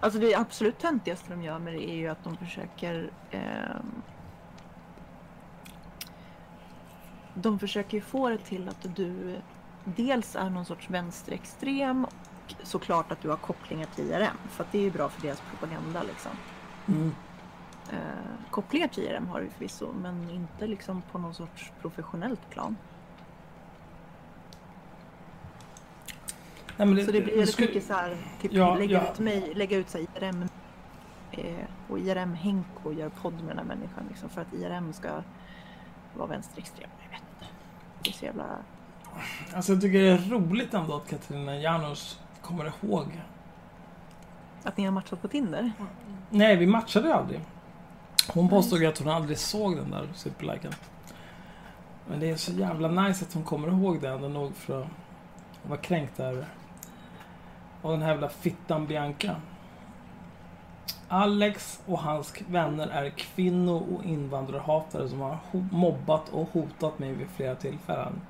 [0.00, 4.02] Alltså det absolut töntigaste de gör med det är ju att de försöker ehm,
[7.34, 9.36] De försöker ju få det till att du
[9.84, 12.12] dels är någon sorts vänsterextrem och
[12.62, 15.40] såklart att du har kopplingar till IRM för att det är ju bra för deras
[15.50, 16.32] propaganda liksom.
[16.88, 17.12] Mm.
[17.92, 22.76] Eh, kopplingar till IRM har du förvisso men inte liksom på någon sorts professionellt plan.
[26.76, 29.12] Nej, det, Så det blir väldigt skulle- mycket så här, typ Ja, lägga ja.
[29.12, 30.48] ut mig, lägga ut så här IRM
[31.32, 35.22] eh, och IRM Henko gör podd med den här människan liksom, för att IRM ska
[36.14, 36.90] vara vänsterextrem.
[37.02, 37.23] Jag vet.
[38.04, 38.44] Det är så jävla...
[39.54, 43.06] Alltså jag tycker det är roligt ändå att Katarina Janouch kommer ihåg.
[44.62, 45.72] Att ni har matchat på Tinder?
[46.30, 47.40] Nej, vi matchade aldrig.
[48.28, 50.72] Hon påstod ju att hon aldrig såg den där superliken.
[52.08, 54.88] Men det är så jävla nice att hon kommer ihåg det ändå nog för att
[55.62, 56.46] vara kränkt där.
[57.82, 59.36] Och den här jävla fittan Bianca.
[61.14, 65.38] Alex och hans vänner är kvinno och invandrarhatare som har
[65.70, 68.20] mobbat och hotat mig vid flera tillfällen.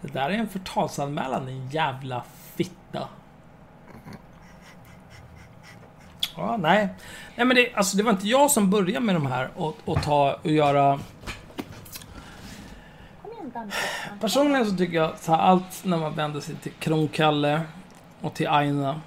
[0.00, 3.08] Det där är en förtalsanmälan, din jävla fitta.
[6.36, 6.88] Ja, nej.
[7.36, 10.02] Nej men det, alltså, det var inte jag som började med de här och, och
[10.02, 11.00] ta och göra...
[14.20, 17.62] Personligen så tycker jag så här, allt när man vänder sig till Kronkalle
[18.20, 19.00] och till Aina.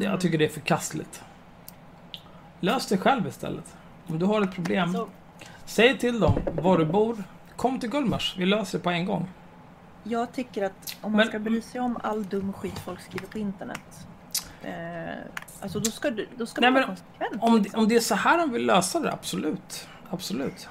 [0.00, 1.22] Jag tycker det är förkastligt.
[2.60, 3.76] Lös det själv istället.
[4.06, 5.08] Om du har ett problem, Så,
[5.64, 7.24] säg till dem var du bor.
[7.56, 9.28] Kom till Gullmars, vi löser det på en gång.
[10.04, 13.26] jag tycker att om man Men- ska bry sig om all dum skit folk skriver
[13.26, 14.06] på internet.
[14.62, 15.14] Eh,
[15.60, 17.42] alltså då ska, du, då ska Nej, man vara konsekvent.
[17.42, 17.80] Om, liksom.
[17.80, 19.88] om det är så här de vill lösa det, absolut.
[20.10, 20.68] Absolut.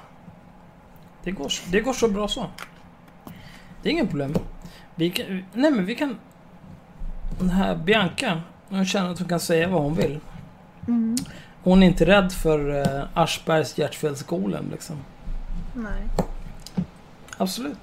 [1.22, 2.46] Det går, det går så bra så.
[3.82, 4.34] Det är inget problem.
[4.94, 6.18] Vi kan, nej men vi kan...
[7.38, 10.20] Den här Bianca, hon känner att hon kan säga vad hon vill.
[10.88, 11.16] Mm,
[11.62, 14.96] Hon är inte rädd för uh, Aschbergs hjärtfelsgolem liksom.
[15.74, 16.02] nej.
[17.38, 17.78] Absolut.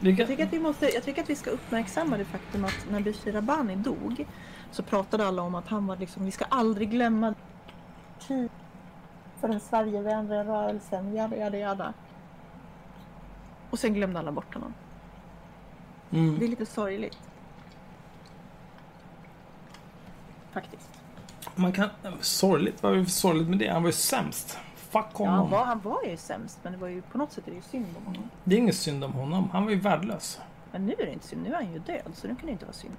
[0.00, 3.00] Jag tycker, att vi måste, jag tycker att vi ska uppmärksamma det faktum att när
[3.00, 4.26] Bashir Rabbani dog
[4.70, 7.34] så pratade alla om att han var liksom, vi ska aldrig glömma
[8.28, 8.50] tid
[9.40, 11.94] för den Sverigevänliga rörelsen, jada jada jada.
[13.70, 14.74] Och sen glömde alla bort honom.
[16.10, 16.42] Det mm.
[16.42, 17.27] är lite sorgligt.
[20.52, 20.88] Faktiskt.
[21.54, 21.88] Man kan...
[22.20, 22.82] Sorgligt?
[22.82, 23.68] Vad är det för sorgligt med det?
[23.72, 24.58] Han var ju sämst.
[24.76, 25.50] Fuck Ja, han, honom.
[25.50, 27.62] var, han var ju sämst men det var ju på något sätt är det ju
[27.62, 28.30] synd om honom.
[28.44, 29.50] Det är inget synd om honom.
[29.52, 30.40] Han var ju värdelös.
[30.72, 32.52] Men nu är det inte synd, nu är han ju död så nu kan det
[32.52, 32.96] inte vara synd.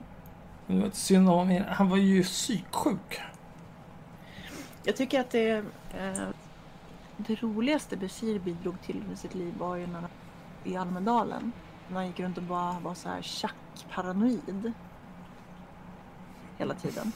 [0.67, 1.63] Det var inte synd om honom.
[1.69, 3.21] Han var ju psyksjuk.
[4.83, 5.49] Jag tycker att det,
[5.97, 6.27] eh,
[7.17, 10.09] det roligaste Bashir bidrog till med sitt liv var ju när han,
[10.63, 11.51] i Almedalen.
[11.87, 14.73] När han gick runt och bara var så här tjack-paranoid.
[16.57, 17.11] Hela tiden.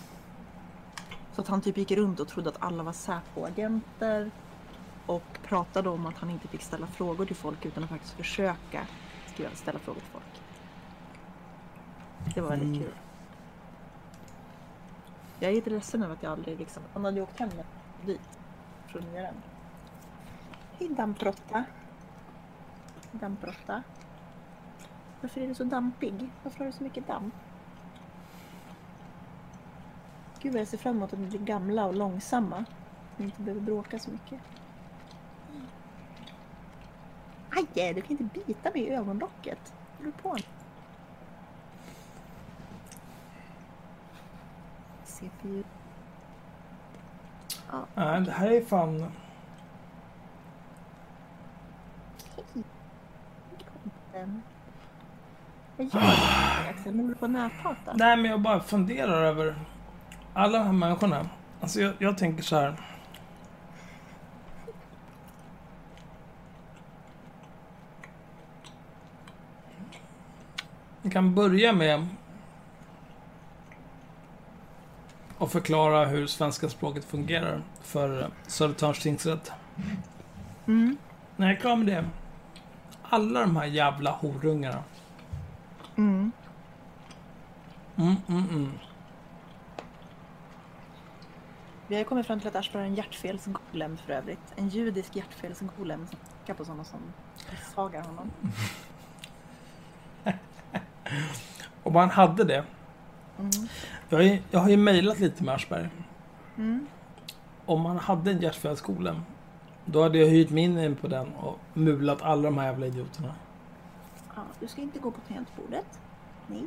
[1.36, 4.32] Så att han typ gick runt och trodde att alla var Säpo-agenter.
[5.06, 8.88] Och pratade om att han inte fick ställa frågor till folk utan att faktiskt försöka
[9.54, 10.44] ställa frågor till folk.
[12.36, 12.82] Det var väldigt Mm.
[12.84, 13.00] kul.
[15.40, 16.84] Jag är lite ledsen över att jag aldrig liksom...
[16.94, 17.50] Han hade ju åkt hem
[18.02, 18.40] dit.
[18.88, 19.44] Från IRM.
[20.72, 21.66] Hej dampråtta.
[23.12, 23.84] Dampråtta.
[25.22, 26.34] Varför är du så dampig?
[26.44, 27.36] Varför har du så mycket damp?
[30.44, 32.66] Gud vad jag ser fram emot att vi blir gamla och långsamma.
[33.18, 34.40] Vi inte behöver bråka så mycket.
[37.50, 39.74] Aj, du kan inte bita mig i ögonlocket.
[39.98, 40.38] Vad du på?
[45.06, 45.64] CPU.
[47.96, 49.12] Nej, det här är fan...
[54.14, 54.28] Hej.
[55.78, 56.02] Vad gör
[56.64, 56.96] du Axel?
[56.96, 57.98] Håller du på att?
[57.98, 59.56] Nej, men jag bara funderar över
[60.34, 61.30] alla de här människorna.
[61.62, 62.76] Alltså jag, jag tänker så här.
[71.02, 72.08] Vi kan börja med
[75.38, 79.52] att förklara hur svenska språket fungerar för Södertörns tingsrätt.
[80.68, 80.98] Mm.
[81.36, 82.06] När jag är klar med det.
[83.10, 84.84] Alla de här jävla horungarna.
[85.96, 86.32] Mm.
[87.96, 88.72] Mm, mm, mm.
[91.88, 94.54] Vi har ju kommit fram till att Aschberg är en hjärtfelsgolem för övrigt.
[94.56, 97.00] En judisk hjärtfelsgolem som hackar på sådana som
[97.76, 98.32] sagar honom.
[101.84, 102.66] Om man hade det.
[103.40, 103.52] Mm.
[104.10, 105.90] Jag, är, jag har ju mejlat lite med Aschberg.
[106.58, 106.88] Mm.
[107.66, 109.22] Om man hade en hjärtfelsgolem.
[109.86, 113.36] Då hade jag hyrt min in på den och mulat alla de här jävla idioterna.
[114.36, 116.00] Ja, du ska inte gå på tangentbordet.
[116.48, 116.64] Nej.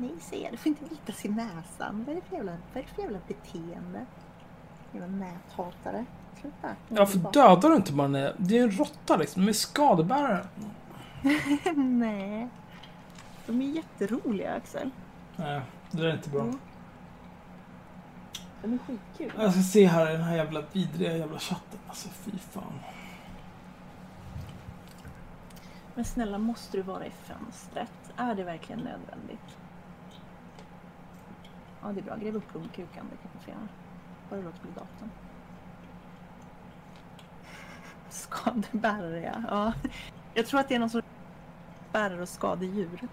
[0.00, 0.52] Nej, säger jag.
[0.52, 2.04] Du får inte vitas i näsan.
[2.06, 4.06] Vad är det för jävla, vad är det för jävla beteende?
[4.92, 6.04] Jävla näthatare.
[6.40, 6.76] Sluta.
[6.88, 9.42] Ja, för dödar du inte bara den Det är en råtta liksom.
[9.42, 10.46] De är skadebärare.
[11.76, 12.48] Nej.
[13.46, 14.90] De är jätteroliga, Axel.
[15.36, 15.60] Nej,
[15.90, 16.42] det där är inte bra.
[16.42, 16.58] Mm.
[18.62, 19.32] De är skitkul.
[19.42, 21.80] Jag ska se här i den här jävla vidriga jävla chatten.
[21.88, 22.80] Alltså fy fan.
[25.94, 28.12] Men snälla, måste du vara i fönstret?
[28.16, 29.56] Är det verkligen nödvändigt?
[31.82, 32.16] Ja, det är bra.
[32.16, 33.06] Gräv upp blomkukan.
[33.10, 33.68] Det kan få göra.
[34.30, 35.10] Bara låt bli datorn.
[38.08, 39.42] Skadebärare, ja.
[39.48, 39.90] ja.
[40.34, 41.06] Jag tror att det är någon sorts
[41.92, 43.08] bärare och skadedjur.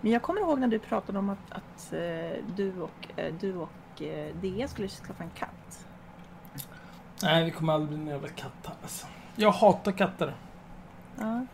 [0.00, 3.56] Men jag kommer ihåg när du pratade om att, att eh, du och, eh, du
[3.56, 5.86] och eh, Dea skulle skaffa en katt.
[7.22, 9.06] Nej, vi kommer aldrig bli en jävla katt här alltså.
[9.36, 10.34] Jag hatar katter.
[11.18, 11.46] Ja.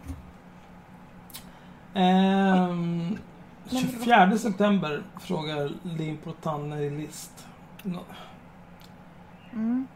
[1.94, 3.18] Ehm,
[3.70, 7.46] 24 september frågar Limpro Tanne i list.
[7.82, 8.04] Nå-
[9.52, 9.86] Mm.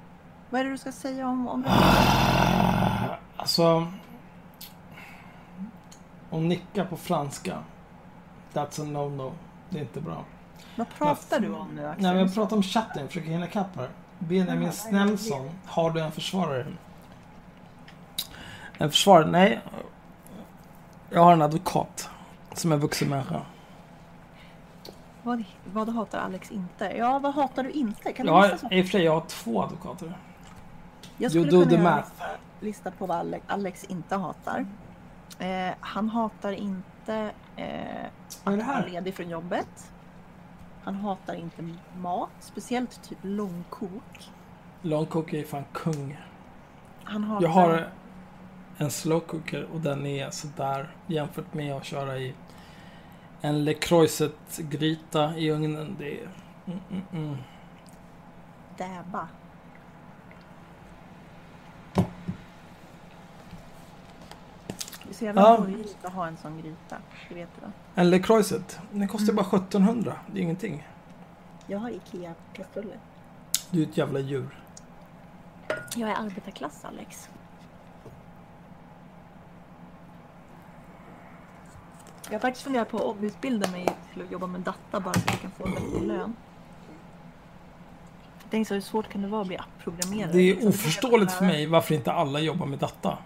[0.51, 1.65] Vad är det du ska säga om, om
[3.37, 3.87] Alltså...
[6.31, 7.59] Om nicka på franska.
[8.53, 9.33] That's a no-no.
[9.71, 10.25] Det är inte bra.
[10.77, 12.03] Vad pratar du om nu Axel?
[12.03, 13.01] Nej, men jag pratar om chatten.
[13.01, 13.89] Jag försöker hinna kapp här.
[14.19, 15.51] Benjamin Snellson.
[15.67, 16.67] Har du en försvarare?
[18.79, 19.27] En försvarare?
[19.31, 19.61] Nej.
[21.11, 22.11] Jag har en advokat.
[22.55, 23.43] Som är vuxen människa.
[25.23, 26.85] Vad, vad hatar Alex inte?
[26.85, 28.13] Ja, vad hatar du inte?
[28.13, 30.19] Kan du Jag lista har, I och för sig, jag har två advokater.
[31.17, 32.11] Jag You skulle do kunna the math.
[32.61, 34.67] lista, på vad Alex, Alex inte hatar.
[35.39, 38.07] Eh, han hatar inte eh,
[38.45, 39.93] att vara ledig från jobbet.
[40.85, 44.31] Han hatar inte mat, speciellt typ långkok.
[44.83, 46.19] Långkok är fan kung.
[47.05, 47.43] Han hatar...
[47.43, 47.89] Jag har
[48.79, 52.35] en slow cooker och den är sådär jämfört med att köra i
[53.41, 55.97] en Le Croiset gryta i ugnen.
[55.99, 56.29] Det är...
[56.67, 57.37] Mm, mm, mm.
[58.77, 59.29] Däba.
[65.11, 65.57] Så jävla Ja.
[65.59, 66.97] borgerligt att ha en sån gryta.
[67.29, 67.73] Det vet du va?
[67.95, 69.37] En Le Croiset, den kostar Mm.
[69.37, 70.17] bara 1700.
[70.33, 70.89] Det är ingenting.
[71.67, 72.99] Jag har IKEA-kastruller.
[73.71, 74.59] Du är ett jävla djur.
[75.97, 77.29] Jag är arbetarklass Alex.
[82.27, 85.21] Jag har faktiskt funderat på att omutbilda mig till att jobba med data bara så
[85.21, 86.37] att jag kan få en bättre lön.
[88.43, 90.33] Jag tänkte så hur svårt kan det vara att bli app-programmerare?
[90.33, 90.69] Det är liksom?
[90.69, 93.19] oförståeligt för mig varför inte alla jobbar med data.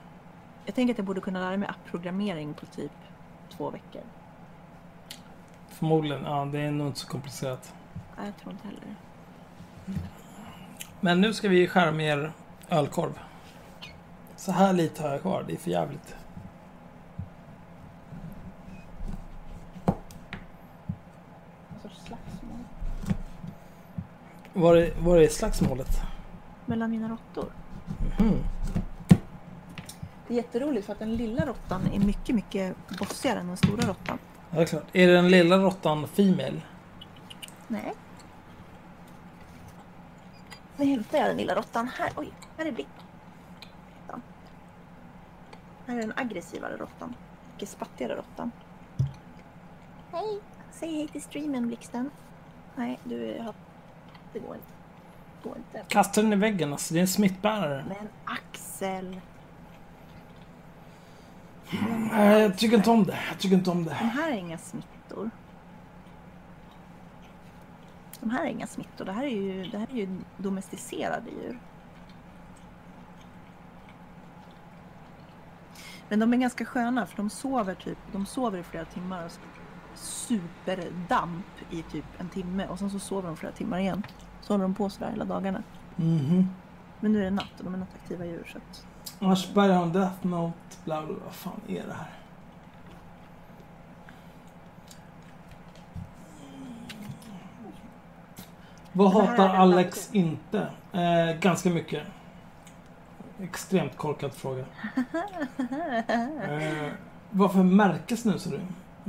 [0.65, 2.93] Jag tänker att jag borde kunna lära mig app-programmering på typ
[3.57, 4.03] två veckor.
[5.69, 7.75] Förmodligen, ja det är nog inte så komplicerat.
[8.17, 8.81] Nej, jag tror inte heller
[11.01, 12.33] Men nu ska vi skära mer
[12.69, 13.19] ölkorv.
[14.37, 16.15] Så här lite har jag kvar, det är för jävligt.
[21.69, 22.59] En sorts slagsmål.
[24.61, 26.01] Var är, var är slagsmålet?
[26.67, 27.53] Mellan mina råttor.
[28.19, 28.39] Mhm.
[30.27, 33.89] Det är jätteroligt för att den lilla råttan är mycket, mycket bossigare än den stora
[33.89, 34.19] råttan.
[34.51, 34.85] Ja, klart.
[34.93, 36.61] Är den lilla råttan female?
[37.69, 37.93] Nej.
[40.77, 41.89] Nu hämtar jag den lilla råttan.
[41.99, 42.89] Här, oj, här är Blick.
[45.87, 47.15] Här är den aggressivare råttan.
[47.53, 48.51] Mycket spattigare råttan.
[50.13, 50.41] Hej!
[50.71, 52.11] Säg hej till streamen, Blixten.
[52.77, 53.55] Nej, du är...
[54.33, 54.67] Det går inte.
[55.43, 55.85] Det går inte.
[55.89, 57.85] Kasta den i väggen alltså, det är en smittbärare.
[57.89, 59.21] Men Axel!
[62.13, 63.19] Nej, jag tycker inte om det.
[63.31, 63.95] Jag tycker inte om De det.
[63.95, 65.31] här är inga smittor.
[68.21, 69.05] De här är inga smittor.
[69.05, 71.59] Det här är ju, det här är ju domesticerade djur.
[76.09, 79.25] Men de är ganska sköna för de sover typ, de sover i flera timmar.
[79.25, 79.31] och
[80.01, 84.03] Superdamp i typ en timme och sen så sover de flera timmar igen.
[84.41, 85.63] Så håller de på sådär hela dagarna.
[85.97, 86.49] Mhm.
[87.01, 88.87] Men nu är det natt och de är nattaktiva djur så att...
[89.21, 92.11] Aschberg har en death note, bla bla, vad fan är det här?
[98.93, 100.71] Vad hatar Alex inte?
[100.93, 102.03] Eh, ganska mycket.
[103.43, 104.61] Extremt korkad fråga.
[106.39, 106.93] eh,
[107.31, 108.61] vad för märke snusar du?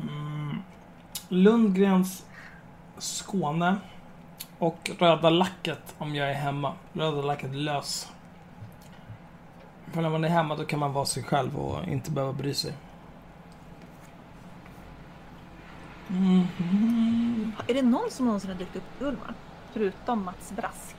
[0.02, 0.58] Mm,
[1.32, 2.26] Lundgrens
[2.98, 3.76] Skåne
[4.60, 6.74] och röda lacket om jag är hemma.
[6.94, 8.12] Röda lacket lös.
[9.92, 12.54] För när man är hemma då kan man vara sig själv och inte behöva bry
[12.54, 12.74] sig.
[16.10, 17.52] Mm.
[17.68, 19.34] Är det någon som någonsin har dykt upp i Ulma?
[19.74, 20.96] Förutom Mats Brask.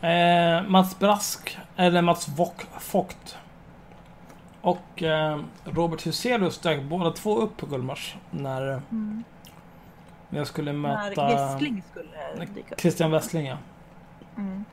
[0.00, 2.62] Eh, Mats Brask, eller Mats Vock,
[2.92, 3.38] Vogt.
[4.68, 9.24] Och eh, Robert Huselius dök båda två upp på Gullmars när Mm.
[10.30, 12.80] jag skulle När möta Westling skulle dyka upp.
[12.80, 13.46] Christian Westling.
[13.46, 13.56] Ja.
[14.36, 14.64] Mm.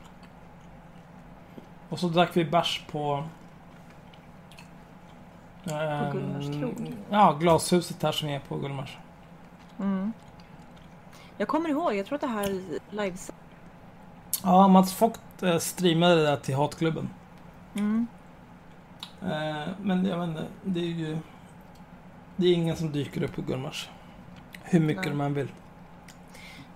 [1.89, 3.23] Och så drack vi bärs på...
[5.71, 6.95] ehm, Gullmars krog?
[7.09, 8.97] Ja, glashuset här som är på Gullmars.
[9.79, 10.13] Mm.
[11.37, 13.31] Jag kommer ihåg, jag tror att det här lives...
[14.43, 17.09] Ja, Mats Vogt eh, streamade det där till Hatklubben.
[17.75, 18.07] Mm.
[19.25, 21.17] Eh, men jag vet inte, det är ju...
[22.35, 23.89] Det är ingen som dyker upp på Gullmars.
[24.63, 25.25] Hur mycket Nej.
[25.25, 25.47] än vill.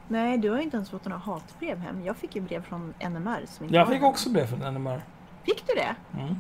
[0.07, 2.05] Nej, du har ju inte ens fått några hatbrev hem.
[2.05, 5.01] Jag fick ju brev från NMR som inte Jag fick också brev från NMR.
[5.43, 5.95] Fick du det?
[6.21, 6.35] Mm.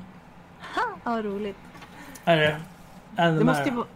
[0.75, 1.57] Ha, vad roligt.
[2.25, 2.59] Är det?
[3.15, 3.39] NMR?
[3.39, 3.87] Det måste ju vara...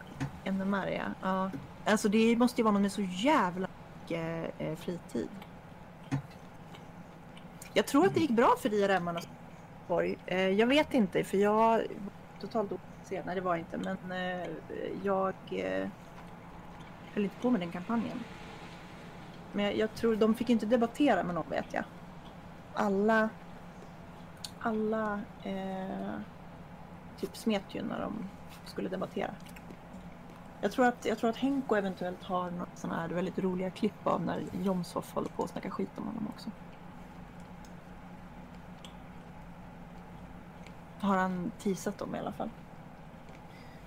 [0.46, 1.04] NMR ja.
[1.22, 1.52] ja.
[1.86, 3.68] Alltså det måste ju vara någon med så jävla
[4.02, 5.30] mycket eh, fritid.
[7.74, 9.22] Jag tror att det gick bra för IRM-arna
[9.84, 10.18] Göteborg.
[10.26, 11.88] eh, Jag vet inte för jag var
[12.42, 13.26] totalt ointresserad.
[13.26, 14.50] Nej det var jag inte men eh,
[15.04, 15.88] jag eh,
[17.14, 18.20] höll inte på med den kampanjen.
[19.52, 21.84] Men jag, jag tror de fick inte debattera med någon vet jag.
[22.74, 23.30] Alla
[24.60, 26.20] alla eh,
[27.20, 28.30] typ smet ju när de
[28.66, 29.32] skulle debattera.
[30.62, 34.08] Jag tror att, jag tror att Henko eventuellt har några sådana här väldigt roliga klipp
[34.08, 36.52] av när Jomshof håller på och snackar skit om honom också.
[41.04, 42.50] Har han teasat dem i alla fall.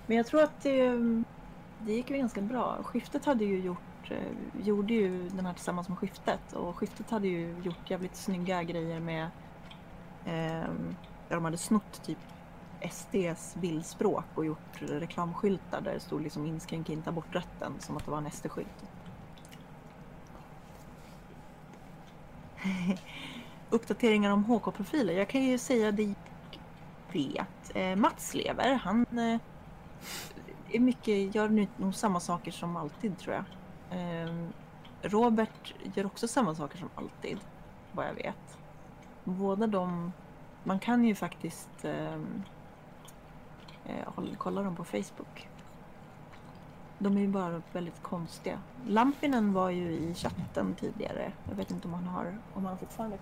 [0.05, 0.91] Men jag tror att det,
[1.79, 2.83] det gick ju ganska bra.
[2.83, 7.27] Skiftet hade ju gjort, eh, gjorde ju den här tillsammans med Skiftet och Skiftet hade
[7.27, 9.23] ju gjort jävligt snygga grejer med
[10.25, 10.69] eh,
[11.27, 12.17] där de hade snott typ
[12.91, 18.11] SDs bildspråk och gjort reklamskyltar där det stod liksom inskränk inte aborträtten som att det
[18.11, 18.85] var en SD-skylt.
[23.69, 25.13] Uppdateringar om HK-profiler.
[25.13, 26.15] Jag kan ju säga det
[27.11, 27.75] vet.
[27.75, 28.73] Eh, Mats lever.
[28.73, 29.39] Han eh,
[30.71, 33.43] är mycket, gör nu nog samma saker som alltid tror jag.
[33.99, 34.33] Eh,
[35.01, 37.37] Robert gör också samma saker som alltid,
[37.91, 38.57] vad jag vet.
[39.23, 40.11] Båda de,
[40.63, 42.13] man kan ju faktiskt eh,
[43.85, 45.49] eh kolla dem på Facebook.
[46.99, 48.59] De är ju bara väldigt konstiga.
[48.87, 51.31] Lampinen var ju i chatten tidigare.
[51.49, 53.17] Jag vet inte om han har, om han fortfarande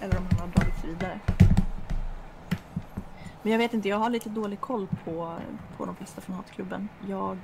[0.00, 1.20] eller om han har dragits vidare.
[3.42, 5.38] Men jag vet inte, jag har lite dålig koll på,
[5.76, 6.88] på de flesta från Hatklubben.
[7.08, 7.38] Jag...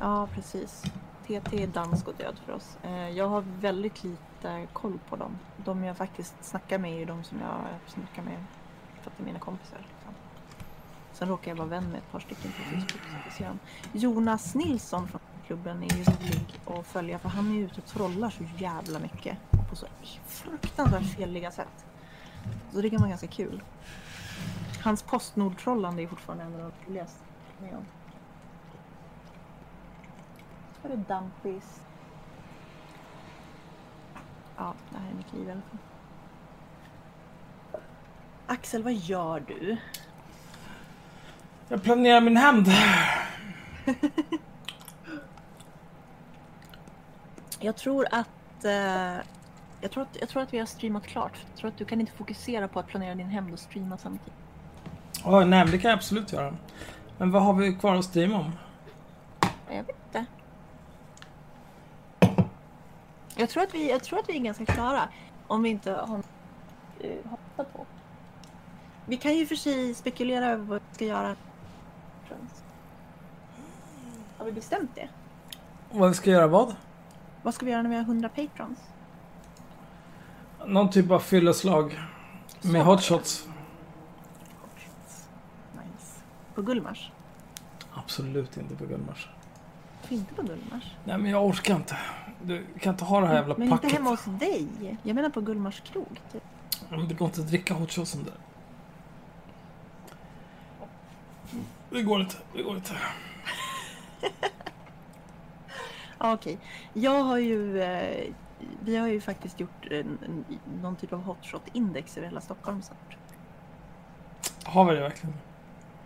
[0.00, 0.84] Ja, precis.
[1.26, 2.78] TT är dansk och död för oss.
[2.82, 5.38] Eh, jag har väldigt lite koll på dem.
[5.56, 8.44] De jag faktiskt snackar med är ju de som jag snackar med
[9.02, 9.78] för att det är mina kompisar.
[9.78, 10.14] Liksom.
[11.12, 13.00] Sen råkar jag vara vän med ett par stycken på Facebook.
[13.92, 17.86] Jonas Nilsson från klubben är ju rolig att följa för han är ju ute och
[17.86, 19.38] trollar så jävla mycket.
[19.70, 19.86] På så
[20.26, 21.84] fruktansvärt feliga sätt.
[22.72, 23.62] Så det kan vara ganska kul.
[24.82, 27.18] Hans Postnord-trollande är fortfarande en av de roligaste
[27.60, 27.84] med om.
[30.82, 31.80] Var det Dumpis.
[34.56, 35.78] Ja, det här är mitt liv i alla fall.
[38.46, 39.76] Axel, vad gör du?
[41.68, 42.68] Jag planerar min hämnd.
[47.60, 48.64] Jag tror att...
[48.64, 49.16] Eh,
[49.86, 51.32] jag, tror att jag tror att vi har streamat klart.
[51.50, 54.34] Jag tror att du kan inte fokusera på att planera din hämnd och streama samtidigt.
[55.24, 56.56] Oh, nej, men det kan jag absolut göra.
[57.18, 58.52] Men vad har vi kvar att streama om?
[59.68, 60.26] Jag vet inte.
[63.36, 65.08] Jag tror att vi, jag tror att vi är ganska klara.
[65.46, 67.86] Om vi inte har uh, hoppat på.
[69.06, 71.36] Vi kan ju för sig spekulera över vad vi ska göra.
[74.38, 75.08] Har vi bestämt det?
[75.90, 76.74] Vad vi ska göra vad?
[77.42, 78.78] Vad ska vi göra när vi har 100 patrons?
[80.66, 82.00] Någon typ av fylleslag.
[82.62, 82.90] Med Så.
[82.90, 83.48] hotshots.
[85.74, 86.20] Nice.
[86.54, 87.10] På Gullmars?
[87.94, 89.28] Absolut inte på Gullmars.
[90.08, 90.84] Inte på Gullmars?
[91.04, 91.96] Nej, men jag orkar inte.
[92.42, 93.84] Du kan inte ha det här jävla Men packet.
[93.84, 94.66] inte hemma hos dig.
[95.02, 96.20] Jag menar på Gullmars krog.
[96.32, 96.42] Typ.
[96.90, 98.34] Men Det går inte att dricka hotshotsen där.
[101.90, 102.36] Det går inte.
[102.54, 102.92] Det går inte.
[106.18, 106.58] Okej.
[106.92, 107.82] Jag har ju...
[107.82, 108.32] Eh,
[108.80, 110.44] vi har ju faktiskt gjort en, en,
[110.82, 113.16] någon typ av hotshot-index över hela Stockholm snart.
[114.64, 115.36] Har vi det verkligen?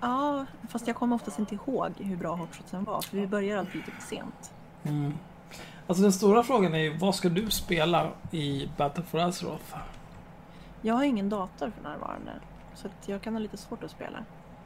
[0.01, 3.75] Ja, fast jag kommer oftast inte ihåg hur bra hotshotsen var, för vi börjar alltid
[3.75, 4.53] lite för sent.
[4.83, 5.15] Mm.
[5.87, 9.77] Alltså den stora frågan är ju, vad ska du spela i Battle for Azeroth?
[10.83, 12.33] Jag har ingen dator för närvarande,
[12.75, 14.19] så att jag kan ha lite svårt att spela.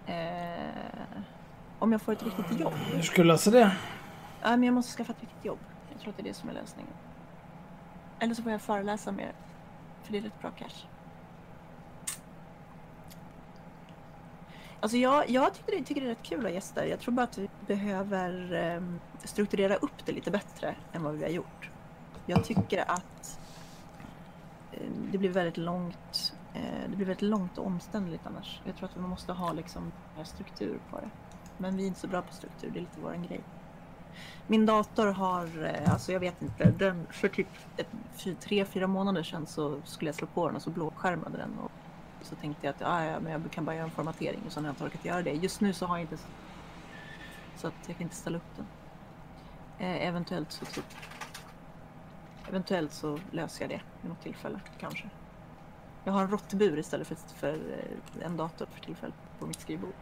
[0.06, 1.20] Eh,
[1.78, 2.72] om jag får ett riktigt jobb.
[2.72, 3.76] Hur ska du lösa det?
[4.42, 5.58] Ja, men jag måste skaffa ett riktigt jobb.
[5.92, 6.92] Jag tror att det är det som är lösningen.
[8.18, 9.32] Eller så får jag föreläsa mer,
[10.02, 10.86] för det är rätt bra cash.
[14.80, 16.86] Alltså jag, jag tycker, det, tycker det är rätt kul att ha gäster.
[16.86, 21.22] Jag tror bara att vi behöver um, strukturera upp det lite bättre än vad vi
[21.22, 21.70] har gjort.
[22.26, 23.40] Jag tycker att
[24.72, 26.34] um, det blir väldigt långt.
[26.56, 28.60] uh, det blir väldigt långt och omständligt annars.
[28.64, 29.92] Jag tror att vi måste ha liksom
[30.24, 31.10] struktur på det.
[31.58, 33.40] Men vi är inte så bra på struktur, det är lite våran grej.
[34.46, 38.86] Min dator har, eh, alltså jag vet inte, den, för typ ett, för tre, fyra
[38.86, 41.58] månader sedan så skulle jag slå på den och så blåskärmade den.
[41.58, 41.70] Och
[42.22, 44.60] så tänkte jag att ah, ja, men jag kan bara göra en formatering och så
[44.60, 45.32] har jag inte orkat göra det.
[45.32, 46.16] Just nu så har jag inte
[47.56, 48.66] så att jag kan inte ställa upp den.
[49.78, 50.84] Eh, eventuellt så typ
[52.48, 55.10] Eventuellt så löser jag det vid något tillfälle kanske.
[56.04, 59.94] Jag har en råttbur istället för, för eh, en dator för tillfället på mitt skrivbord.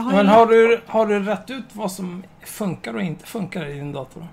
[0.00, 3.74] Har Men har du, har du rätt ut vad som funkar och inte funkar i
[3.74, 4.26] din dator?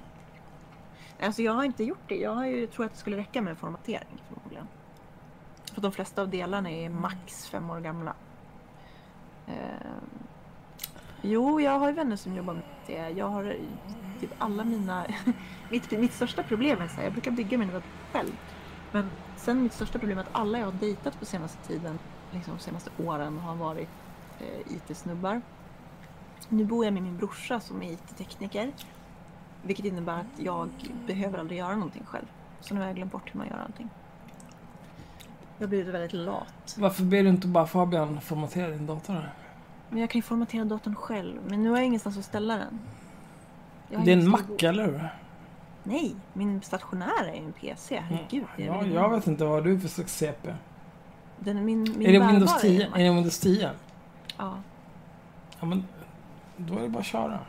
[1.22, 2.16] Alltså jag har inte gjort det.
[2.16, 4.68] Jag har ju, tror att det skulle räcka med formatering förmodligen.
[5.74, 8.14] För de flesta av delarna är max fem år gamla.
[9.48, 10.10] Ehm,
[11.22, 13.10] jo, jag har ju vänner som jobbar med det.
[13.10, 13.56] Jag har
[14.20, 15.06] typ alla mina...
[15.70, 18.32] mitt, mitt största problem är så här, jag brukar bygga mina dator själv.
[18.92, 22.00] Men sen mitt största problem är att alla jag har dejtat på senaste tiden,
[22.32, 23.90] liksom senaste åren, har varit
[24.42, 25.42] eh, IT-snubbar.
[26.50, 28.72] Nu bor jag med min brorsa som är IT-tekniker.
[29.64, 30.70] Vilket innebär att jag
[31.08, 32.26] behöver aldrig göra någonting själv.
[32.62, 33.90] Så nu har jag glömt bort hur man gör allting.
[35.58, 36.76] Jag har blivit väldigt lat.
[36.78, 39.32] Varför ber du inte bara Fabian formatera din dator?
[39.90, 41.42] Men jag kan ju formatera datorn själv.
[41.48, 42.80] Men nu har jag ingenstans att ställa den.
[44.06, 44.64] Det är en Mac, skrivbord.
[44.64, 45.10] eller hur?
[45.84, 48.00] Nej, min stationär är en PC.
[48.00, 48.46] Herregud.
[48.58, 50.54] är Ja, jag vet inte vad du är för slags CP.
[51.40, 52.90] Den, min, min Är det Windows en 10?
[52.90, 53.00] Mac.
[53.00, 53.70] Är det Windows 10?
[54.42, 54.58] Ja.
[55.60, 55.88] Ja, men
[56.58, 57.40] då är det bara att köra.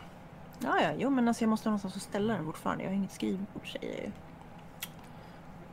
[0.59, 0.93] ja, ja.
[0.97, 2.85] Jo, men alltså jag måste ha någonstans att ställa den fortfarande.
[2.85, 4.11] Jag har inget skrivbord säger jag ju.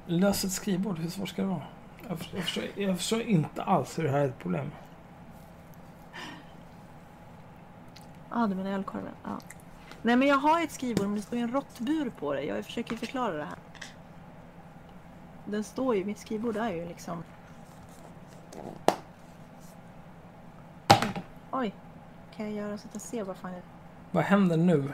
[0.05, 1.61] Lös ett skrivbord, hur svårt ska det vara?
[2.07, 4.72] Jag förstår, jag, förstår, jag förstår inte alls hur det här är ett problem.
[8.30, 9.13] Ja, du menar ölkorven?
[9.24, 9.39] Ja.
[10.01, 12.43] Nej, men jag har ett skrivbord men det står ju en råttbur på det.
[12.43, 13.57] Jag försöker förklara det här.
[15.45, 17.24] Den står ju, mitt skrivbord är ju liksom...
[21.52, 21.76] Oj,
[22.36, 23.62] kan jag göra så att jag ser vad fan jag...
[24.12, 24.93] Vad händer nu?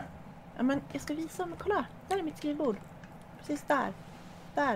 [0.58, 1.86] Ja, men jag ska visa, men kolla!
[2.08, 2.78] Där är mitt skrivbord.
[3.40, 3.94] Precis där.
[4.56, 4.74] Där.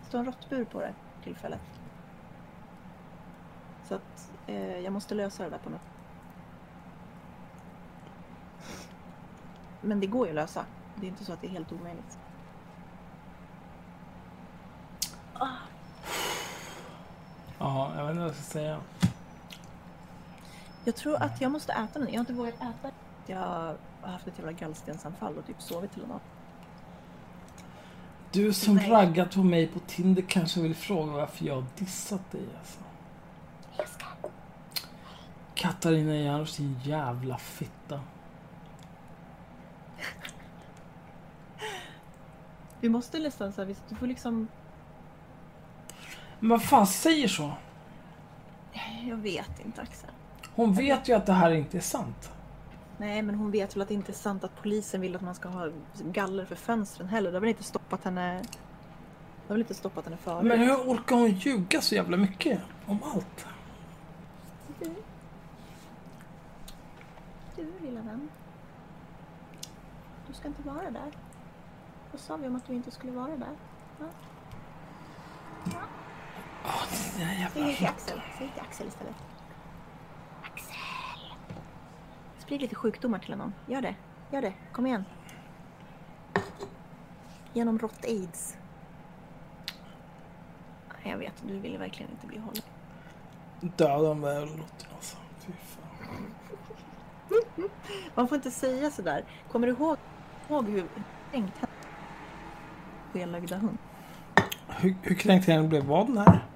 [0.00, 0.94] Det står en råttbur på det
[1.24, 1.60] tillfället.
[3.88, 5.92] Så att eh, jag måste lösa det där på något
[9.80, 10.64] Men det går ju att lösa.
[10.94, 12.18] Det är inte så att det är helt omöjligt.
[17.58, 18.78] Ja, jag vet inte vad jag ska säga.
[20.84, 22.08] Jag tror att jag måste äta den.
[22.08, 22.90] Jag har inte vågat äta.
[23.26, 26.22] Jag har haft ett jävla gallstensanfall och typ sovit till något.
[28.32, 28.90] Du som Nej.
[28.90, 32.80] raggat på mig på Tinder kanske vill fråga varför jag har dissat dig alltså.
[35.54, 38.00] Katarina Janouch, din jävla fitta.
[42.80, 44.48] Vi måste nästan så här, du får liksom...
[46.40, 47.52] Men vad fan säger så?
[49.02, 50.10] Jag vet inte Axel.
[50.54, 52.32] Hon vet ju att det här inte är sant.
[52.98, 55.34] Nej, men hon vet väl att det inte är sant att polisen vill att man
[55.34, 55.70] ska ha
[56.04, 57.30] galler för fönstren heller.
[57.30, 58.42] Det har väl inte stoppat henne...
[58.42, 60.44] Det har väl inte stoppat henne förut.
[60.44, 63.46] Men hur orkar hon ljuga så jävla mycket om allt?
[64.78, 64.94] Du,
[67.56, 68.28] du lilla vän.
[70.28, 71.12] Du ska inte vara där.
[72.12, 73.56] Vad sa vi om att du inte skulle vara där?
[74.00, 74.06] Ja.
[77.16, 78.20] Den här Säg jävla det till Axel.
[78.38, 79.14] Säg till Axel istället.
[80.42, 80.76] Axel!
[82.52, 83.52] Sprid lite sjukdomar till honom.
[83.66, 83.94] Gör det.
[84.30, 84.52] Gör det.
[84.72, 85.04] Kom igen.
[87.52, 88.56] Genom rått-aids.
[91.02, 92.62] Jag vet, du vill verkligen inte bli hållen.
[93.60, 95.16] Döda de där råttorna alltså.
[95.38, 96.34] Fy fan.
[98.14, 99.24] Man får inte säga sådär.
[99.52, 99.96] Kommer du ihåg,
[100.48, 100.86] ihåg hur
[101.30, 101.60] kränkt
[103.12, 103.78] skelögda hund?
[104.68, 106.51] Hur, hur kränkt henne blev vad den här?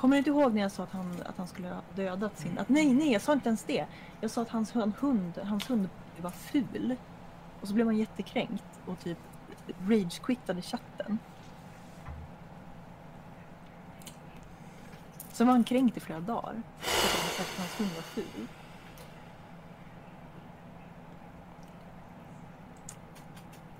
[0.00, 2.58] Kommer du inte ihåg när jag sa att han, att han skulle ha dödat sin...
[2.58, 3.86] Att, nej, nej, jag sa inte ens det.
[4.20, 5.88] Jag sa att hans hund, hans hund
[6.20, 6.96] var ful.
[7.60, 9.18] Och så blev man jättekränkt och typ
[9.80, 11.18] rage-quittade chatten.
[15.32, 16.62] Så var han kränkt i flera dagar.
[16.78, 18.46] För att hade sagt att hans hund var ful.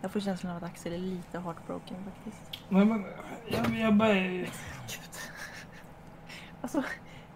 [0.01, 2.63] Jag får känslan av att Axel är lite heartbroken faktiskt.
[2.69, 3.05] Men, men,
[3.49, 4.15] jag, jag bara...
[4.15, 5.30] Gud.
[6.63, 6.83] Alltså,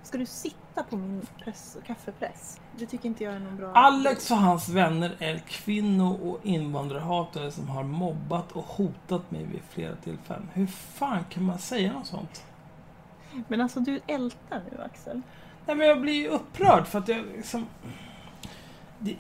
[0.03, 2.61] ska du sitta på min press och kaffepress?
[2.77, 3.73] Det tycker inte jag är någon bra...
[3.73, 9.61] Alex och hans vänner är kvinno och invandrarhatare som har mobbat och hotat mig vid
[9.71, 10.51] flera tillfällen.
[10.53, 12.45] Hur fan kan man säga något sånt?
[13.49, 15.23] Men alltså du ältar nu Axel.
[15.67, 17.67] Nej men jag blir ju upprörd för att jag liksom...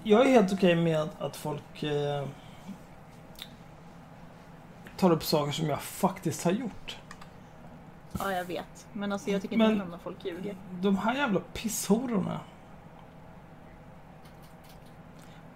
[0.02, 2.26] Jag är helt okej med att, att folk eh,
[4.96, 6.96] tar upp saker som jag faktiskt har gjort.
[8.18, 8.86] Ja, jag vet.
[8.92, 10.56] Men alltså jag tycker Men- inte om när folk ljuger.
[10.80, 12.40] De här jävla pisshororna.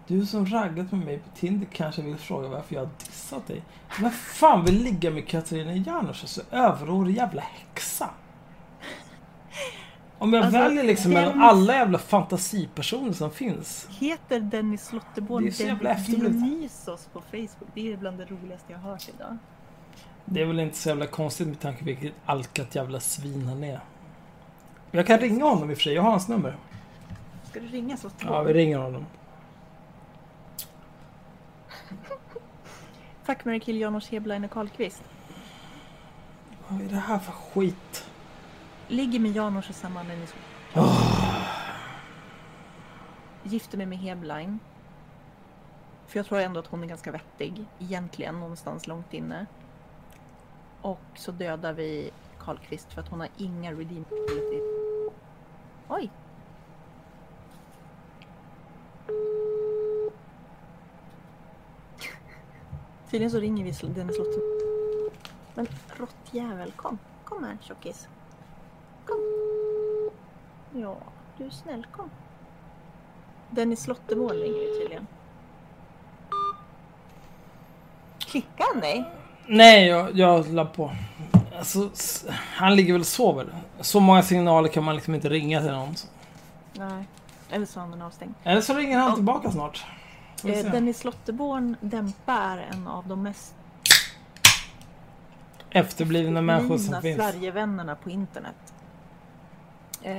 [0.06, 3.62] Du som raggat med mig på Tinder kanske vill fråga varför jag har dissat dig.
[4.00, 8.10] Vem fan vill ligga med Katarina Janouch, alltså överårig jävla häxa?
[10.18, 13.86] Om jag Alltså, väljer liksom mellan Dennis- alla jävla fantasipersoner som finns.
[13.90, 16.32] Heter Dennis Lotterborn Det är så jävla efterblivet.
[16.32, 17.70] Dionysos på Facebook?
[17.74, 19.36] Det är bland det roligaste jag har hört idag.
[20.30, 23.64] Det är väl inte så jävla konstigt med tanke på vilket alkat jävla svin han
[23.64, 23.80] är.
[24.90, 26.56] Jag kan ringa honom i och för sig, jag har hans nummer.
[27.44, 28.34] Ska du ringa Lotterborn?
[28.34, 29.06] Ja, vi ringer honom.
[33.22, 35.02] Fuck, Mary Kill, Janos Heblein och Karlqvist.
[36.68, 38.06] Vad är det här för skit?
[38.88, 40.34] Ligger med Janos och samma Dennis
[43.42, 44.58] Gifter mig med Heblein.
[46.06, 47.64] För jag tror ändå att hon är ganska vettig.
[47.78, 49.46] Egentligen någonstans långt inne.
[50.82, 54.04] Och så dödar vi Karlqvist för att hon har inga redeem...
[55.88, 56.10] Oj!
[63.10, 64.40] Tydligen så ringer vi Dennis Lotte.
[65.54, 65.66] Men
[65.96, 66.98] råttjävel, kom.
[67.24, 68.08] Kom här tjockis.
[69.06, 69.20] Kom.
[70.72, 70.96] Ja,
[71.38, 72.10] du är snäll, kom.
[73.50, 75.06] Dennis Lottemål ringer ju tydligen.
[78.18, 79.10] Klickar han dig?
[79.48, 80.92] Nej, jag, jag la på.
[81.58, 81.90] Alltså,
[82.34, 83.46] han ligger väl och sover.
[83.80, 85.94] Så många signaler kan man liksom inte ringa till någon.
[86.72, 87.04] Nej.
[87.50, 88.34] Eller så har han den avstängd.
[88.44, 89.86] Eller så ringer han tillbaka snart.
[90.44, 90.72] Eh.
[90.72, 93.54] Dennis Lotteborn Dämpa är en av de mest
[95.70, 97.16] Efterblivna människor som finns.
[97.16, 98.74] Sverigevännerna på internet.
[100.02, 100.18] Eh,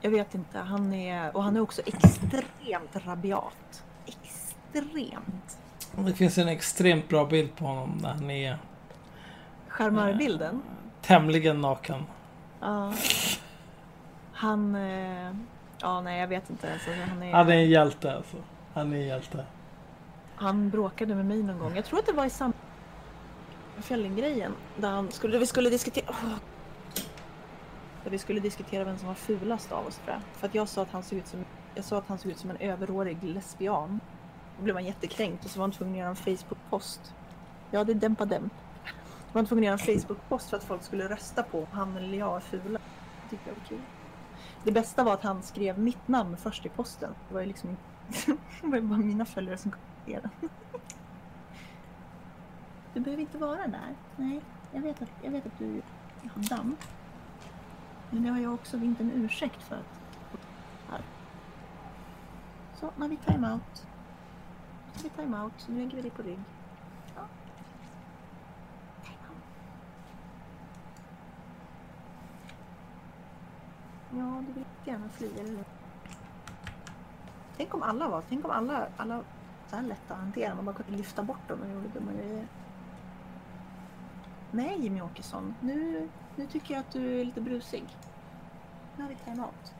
[0.00, 1.36] jag vet inte, han är...
[1.36, 3.84] Och han är också extremt rabiat.
[4.06, 5.58] Extremt.
[5.96, 8.58] Det finns en extremt bra bild på honom när han är
[9.68, 10.62] Charmörbilden.
[11.02, 12.02] tämligen naken.
[12.60, 12.92] Ja.
[14.32, 14.74] Han...
[14.74, 15.32] Eh,
[15.80, 16.72] ja, nej jag vet inte.
[16.72, 18.36] Alltså, han, är, Han är en hjälte alltså.
[18.74, 19.44] Han är en hjälte.
[20.36, 21.76] han bråkade med mig någon gång.
[21.76, 22.54] Jag tror att det var i samband
[23.76, 24.52] med Fälling-grejen.
[24.76, 26.04] Där han skulle, vi skulle diskutera...
[26.08, 26.34] åh.
[28.04, 30.20] Där vi skulle diskutera vem som var fulast av oss tror jag.
[30.40, 32.38] För att jag sa att han såg ut som, jag sa att han såg ut
[32.38, 34.00] som en överårig lesbian.
[34.56, 37.14] Då blev han jättekränkt och så var han tvungen att göra en Facebook-post.
[37.70, 38.50] Ja, det är dem.
[39.32, 41.96] Man var tvungen att göra en Facebook-post för att folk skulle rösta på om han
[41.96, 42.78] eller jag är fula.
[43.22, 43.80] Det tyckte jag var kul.
[44.64, 47.14] Det bästa var att han skrev mitt namn först i posten.
[47.28, 47.76] Det var ju liksom
[48.62, 50.30] det var ju bara mina följare som kommenterade.
[52.94, 53.94] Du behöver inte vara där.
[54.16, 54.40] Nej,
[54.72, 55.82] jag vet att, jag vet att du
[56.34, 56.76] har damm.
[58.10, 60.00] Men det har jag också inte en ursäkt för att...
[60.90, 61.00] Här.
[62.80, 63.86] Så, nu har vi time-out.
[64.94, 66.38] Det vi time-out, så nu lägger vi dig på rygg.
[67.16, 67.22] Ja.
[69.02, 69.44] Time-out.
[74.10, 75.64] Ja, du vill gärna fly, eller hur?
[77.56, 79.20] Tänk om alla var, tänk om alla, alla
[79.66, 80.54] så här lätta att hantera.
[80.54, 82.46] Man bara kunde lyfta bort dem och gjorde dumma grejer.
[84.50, 87.84] Nej Jimmy Åkesson, nu, nu tycker jag att du är lite brusig.
[88.96, 89.74] Nu har vi time-out.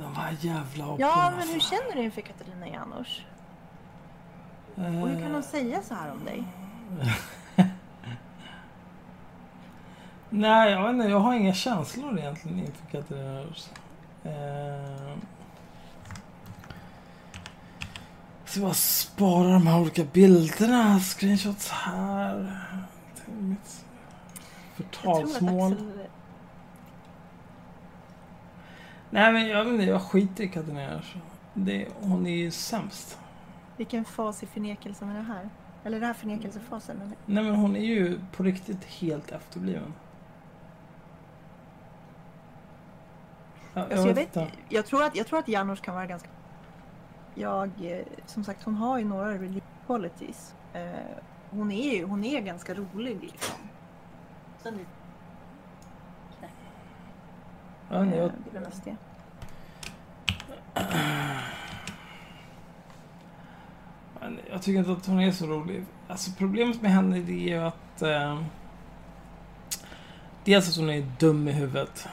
[0.00, 1.00] De här jävla aporna.
[1.00, 3.24] Ja, men hur känner du inför Katarina Janouch?
[4.74, 6.44] Och hur kan Eh, hon säga så här om dig?
[10.30, 11.08] Nej, jag vet inte.
[11.08, 13.70] Jag har inga känslor egentligen inför Katarina Rose.
[14.24, 15.16] Eh,
[18.46, 21.00] så bara spara de här olika bilderna.
[21.00, 22.60] Screenshots här.
[23.38, 23.84] Mitt
[24.76, 25.72] Jag förtalsmål.
[25.72, 25.86] Axel...
[29.10, 29.84] Nej, men jag vet inte.
[29.84, 31.02] Jag skiter i Katarina.
[31.54, 33.18] Det, hon är ju sämst.
[33.76, 35.50] Vilken fas i förnekelsen är det här?
[35.84, 36.96] Eller är det här förnekelsefasen?
[36.96, 37.16] Eller?
[37.26, 39.94] Nej, men hon är ju på riktigt helt efterbliven.
[43.74, 44.36] Ja, Alltså jag, vet,
[44.68, 46.28] jag, tror att, jag tror att Janouch kan vara ganska
[47.34, 50.54] jag, eh, som sagt hon har ju några relief qualities.
[50.72, 50.82] Eh,
[51.50, 53.56] hon är ju, hon är ganska rolig liksom.
[54.62, 54.78] Sen
[57.90, 58.96] Ja, nej, jag, eh, det är
[64.20, 65.84] men jag tycker inte att hon är så rolig.
[66.08, 68.02] Alltså problemet med henne det är ju att...
[68.02, 68.40] Eh,
[70.44, 72.08] dels att hon är dum i huvudet.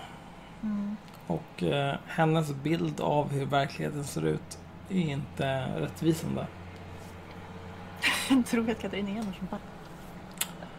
[0.64, 0.98] Mm.
[1.28, 4.60] Och eh, hennes bild av hur verkligheten ser ut
[4.90, 6.48] är inte rättvisande.
[8.30, 9.60] Jag tror att Katarina Enersson bara...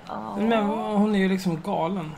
[0.07, 0.37] Ja.
[0.37, 0.65] Men
[0.97, 2.11] hon är ju liksom galen.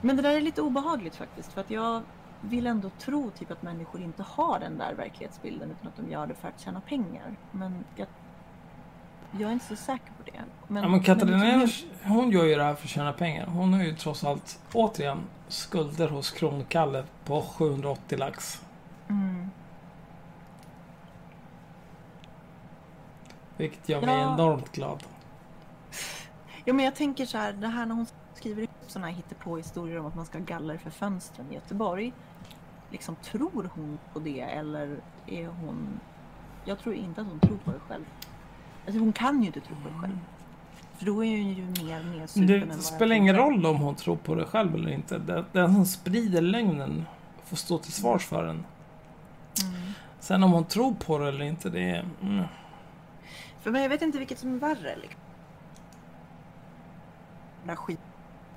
[0.00, 2.02] Men det där är lite obehagligt faktiskt för att jag
[2.40, 6.26] vill ändå tro typ att människor inte har den där verklighetsbilden utan att de gör
[6.26, 7.36] det för att tjäna pengar.
[7.52, 8.06] Men jag,
[9.32, 10.42] jag är inte så säker på det.
[10.68, 13.46] Men, Ja, men Katarina men- Ernst, hon gör ju det här för att tjäna pengar.
[13.46, 18.62] Hon har ju trots allt, återigen, skulder hos Kronkalle på 780 lax.
[19.08, 19.50] Mm.
[23.56, 24.34] Vilket gör mig Ja.
[24.34, 25.02] enormt glad.
[26.64, 28.06] Ja men jag tänker så här, det här när hon
[28.40, 32.12] skriver upp sådana här hittepå-historier om att man ska ha galler för fönstren i Göteborg.
[32.90, 36.00] Liksom tror hon på det eller är hon...
[36.64, 38.04] Jag tror inte att hon tror på det själv.
[38.86, 40.18] Alltså hon kan ju inte tro på det själv.
[40.96, 44.34] För då är hon ju mer nedsupen Det spelar ingen roll om hon tror på
[44.34, 45.44] det själv eller inte.
[45.52, 47.06] Den- som sprider lögnen
[47.44, 48.56] får stå till svars för den.
[48.56, 49.92] Mm.
[50.20, 52.08] Sen om hon tror på det eller inte, det är...
[52.22, 52.44] Mm.
[53.60, 54.96] För men jag vet inte vilket som är värre.
[54.96, 55.20] Liksom.
[57.58, 58.00] Den där skit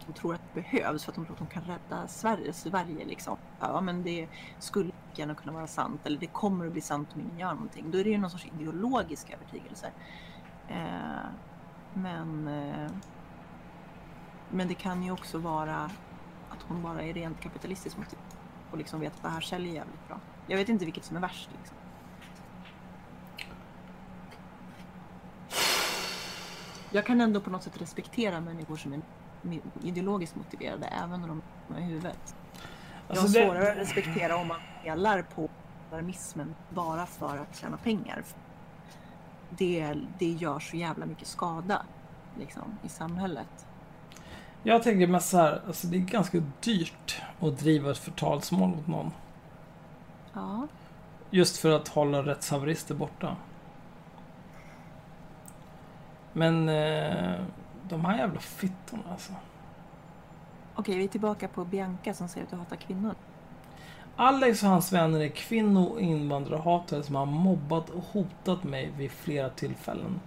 [0.08, 2.54] de tror att det behövs för att de tror att de kan rädda Sverige.
[2.54, 3.38] Sverige liksom.
[3.60, 4.28] Ja men det
[4.60, 7.92] skulle gärna kunna vara sant eller det kommer att bli sant om ingen gör någonting.
[7.92, 9.92] Då är det ju någon sorts ideologisk övertygelse.
[10.68, 11.30] Eh,
[11.94, 12.92] men, eh,
[14.50, 15.90] men det kan ju också vara
[16.50, 18.40] att hon bara är rent kapitalistisk motiv typ,
[18.72, 20.20] och liksom vet att det här säljer jävligt bra.
[20.48, 21.50] Jag vet inte vilket som är värst.
[21.60, 21.78] Liksom.
[26.92, 29.02] Jag kan ändå på något sätt respektera människor som är
[29.84, 31.42] ideologiskt motiverade även när de
[31.76, 32.36] är i huvudet.
[33.08, 35.50] Jag har Alltså det- svårare att respektera om man delar på
[35.92, 38.24] alarmismen bara för att tjäna pengar.
[39.50, 41.86] Det, det gör så jävla mycket skada
[42.40, 43.66] liksom, i samhället.
[44.64, 48.88] Jag tänker mest så här, alltså det är ganska dyrt att driva ett förtalsmål mot
[48.88, 49.12] någon.
[50.34, 50.68] Ja,
[51.30, 53.36] Just för att hålla rättshaverister borta.
[56.34, 57.36] Men eh,
[57.94, 59.34] de här jävla fittorna alltså.
[60.76, 63.16] okej vi är tillbaka på Bianca som säger att du hatar kvinnor.
[64.16, 69.12] Alex och hans vänner är kvinno och invandrarhatare som har mobbat och hotat mig vid
[69.12, 70.20] flera tillfällen.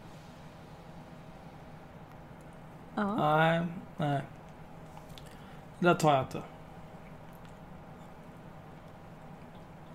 [2.94, 3.14] Ja.
[3.14, 4.22] Nej, nej.
[5.78, 6.42] Det där tar jag inte.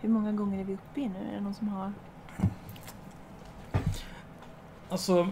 [0.02, 1.30] Hur många gånger är vi uppe i nu?
[1.30, 1.94] Är det någon som har...
[4.90, 5.30] Alltså,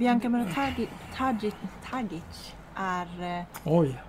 [0.00, 1.54] Bianca Muratagic Tagic,
[1.90, 3.38] Tagic är...
[3.38, 4.02] eh, oj.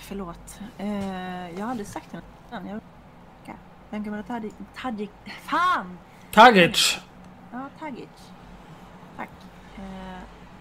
[0.00, 0.60] Förlåt.
[0.78, 2.66] Eh, jag har aldrig sagt henne innan.
[2.66, 2.80] Jag...
[3.90, 4.52] Bianca Muratagic...
[4.76, 5.10] Tagic...
[5.42, 5.98] Fan!
[6.32, 6.98] Tagic!
[7.52, 8.08] Ja, Tagic.
[9.16, 9.30] Tack.
[9.76, 9.82] Eh,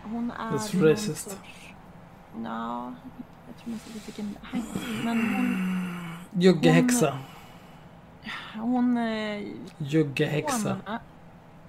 [0.03, 0.51] hon är...
[0.51, 1.30] That's racist.
[1.30, 1.73] sorts-
[2.43, 2.93] Ja,
[3.47, 4.63] jag tror inte vi fick en hang.
[5.03, 6.41] Men hon...
[6.41, 7.17] Juggehäxa.
[8.55, 8.97] Hon...
[8.97, 9.47] Eh,
[9.78, 10.78] Juggehäxa.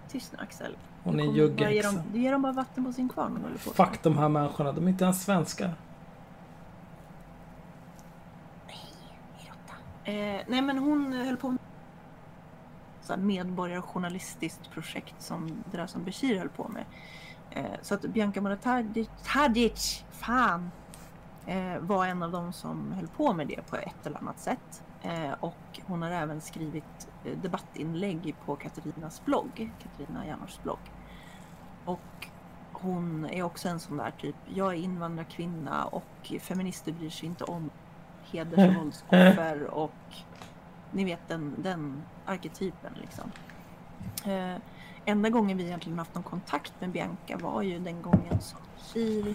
[0.08, 0.76] Tyst nu Axel.
[1.04, 3.44] Hon är Kommer bara ge dem- Du ger dem bara vatten på sin kvarn.
[3.64, 3.70] på.
[3.70, 5.74] Fuck de här människorna, de är inte ens svenskar.
[10.04, 11.58] Eh, nej men hon höll på med
[13.02, 16.84] så här medborgarjournalistiskt projekt som det där som Bashir höll på med.
[17.50, 20.70] Eh, så att Bianca Muratagic, Tadic, fan,
[21.46, 24.82] eh, var en av dem som höll på med det på ett eller annat sätt.
[25.02, 30.78] Eh, och hon har även skrivit debattinlägg på Katarinas blogg, Katarina Janors blogg.
[31.84, 32.28] Och
[32.72, 37.44] hon är också en sån där typ, jag är invandrarkvinna och feminister bryr sig inte
[37.44, 37.70] om
[38.32, 39.92] heders och våldsoffer och
[40.90, 43.30] ni vet den, den arketypen liksom.
[44.32, 44.56] Eh,
[45.04, 48.58] enda gången vi egentligen haft någon kontakt med Bianca var ju den gången som
[48.92, 49.34] Kir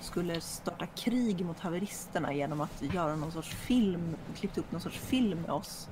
[0.00, 4.98] skulle starta krig mot haveristerna genom att göra någon sorts film, klippt upp någon sorts
[4.98, 5.88] film med oss.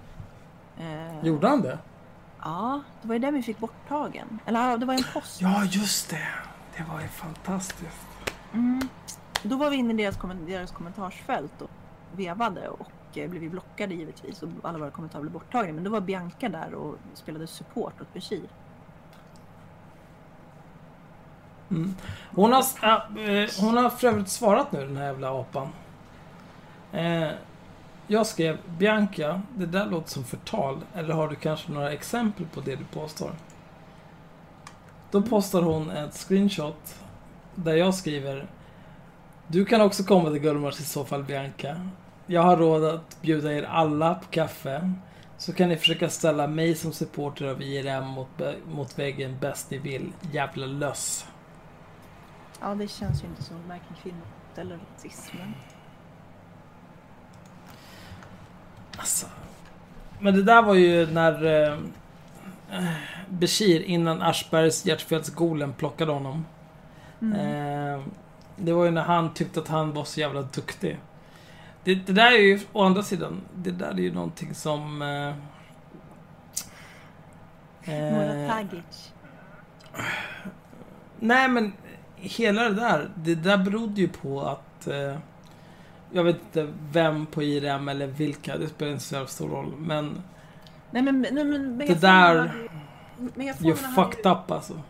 [0.81, 1.79] Eh, Gjorde han det?
[2.45, 4.39] Ja, det var ju den vi fick borttagen.
[4.47, 5.41] Eller det var en post.
[5.41, 6.29] Ja, just det.
[6.77, 8.07] Det var ju fantastiskt.
[8.53, 8.89] Mm.
[9.43, 11.71] Då var vi inne i deras, kommen- deras kommentarsfält och
[12.17, 15.73] vevade och eh, blev blockade givetvis och alla våra kommentarer blev borttagna.
[15.73, 18.49] Men då var Bianca där och spelade support åt Bashir.
[21.71, 21.95] Mm.
[22.35, 25.69] Hon, har, äh, hon har för övrigt svarat nu, den här jävla apan.
[26.93, 27.29] Eh,
[28.11, 30.79] jag skrev Bianca, det där låter som förtal.
[30.95, 33.33] Eller har du kanske några exempel på det du påstår?
[35.11, 36.95] Då postar hon ett screenshot
[37.55, 38.47] där jag skriver
[39.47, 41.89] Du kan också komma till Gullmars i så fall Bianca.
[42.27, 44.93] Jag har råd att bjuda er alla på kaffe.
[45.39, 48.29] Så kan ni försöka ställa mig som supporter av IRM mot,
[48.69, 50.13] mot väggen bäst ni vill.
[50.33, 51.27] Jävla löss.
[52.61, 55.55] Ja, det känns ju inte som varken kvinnor eller rasismen.
[58.99, 59.27] Alltså.
[60.21, 61.79] Men det där var ju när eh,
[63.29, 66.47] Bashir innan Aschbergs hjärtfels golem plockade honom.
[67.23, 67.33] Mm.
[67.33, 68.01] Eh,
[68.57, 70.99] det var ju när han tyckte att han var så jävla duktig.
[71.85, 75.03] Det, det där är ju, å andra sidan, det där är ju någonting som...
[75.03, 75.35] Eh,
[78.49, 79.13] Tagic.
[81.19, 81.73] Nej men,
[82.17, 84.87] hela det där, det där berodde ju på att...
[84.87, 85.17] Eh,
[86.13, 89.75] jag vet inte vem på IRM eller vilka, det spelar inte så stor roll.
[89.79, 90.23] Men
[90.91, 92.69] Nej men, nej, men det där...
[93.35, 94.81] Megafonerna You hade fucked up alltså.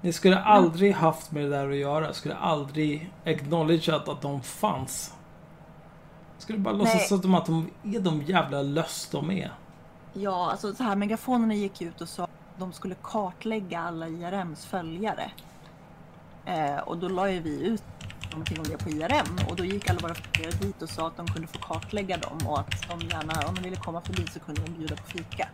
[0.00, 2.12] Ni skulle aldrig haft med det där att göra.
[2.12, 5.14] Skulle aldrig acknowledgeat att de fanns.
[6.38, 7.20] Skulle bara låtsas Nej.
[7.20, 9.52] som att de är de jävla löss de är.
[10.12, 14.66] Ja, alltså så här, megafonerna gick ut och sa att de skulle kartlägga alla IRMs
[14.66, 15.30] följare.
[16.46, 17.82] Eh, och då la ju vi ut
[18.34, 21.16] någonting om det på IRM och då gick alla våra följare dit och sa att
[21.16, 24.40] de kunde få kartlägga dem och att de gärna, om de ville komma förbi så
[24.40, 25.48] kunde de bjuda på fika.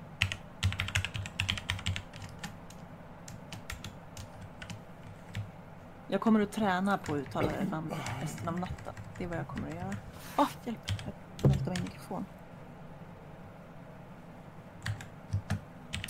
[6.08, 8.94] Jag kommer att träna på att uttala det namnet resten av natten.
[9.18, 9.96] Det är vad jag kommer att göra.
[10.36, 10.92] Åh, hjälp!
[11.42, 12.24] Jag väntar min mikrofon.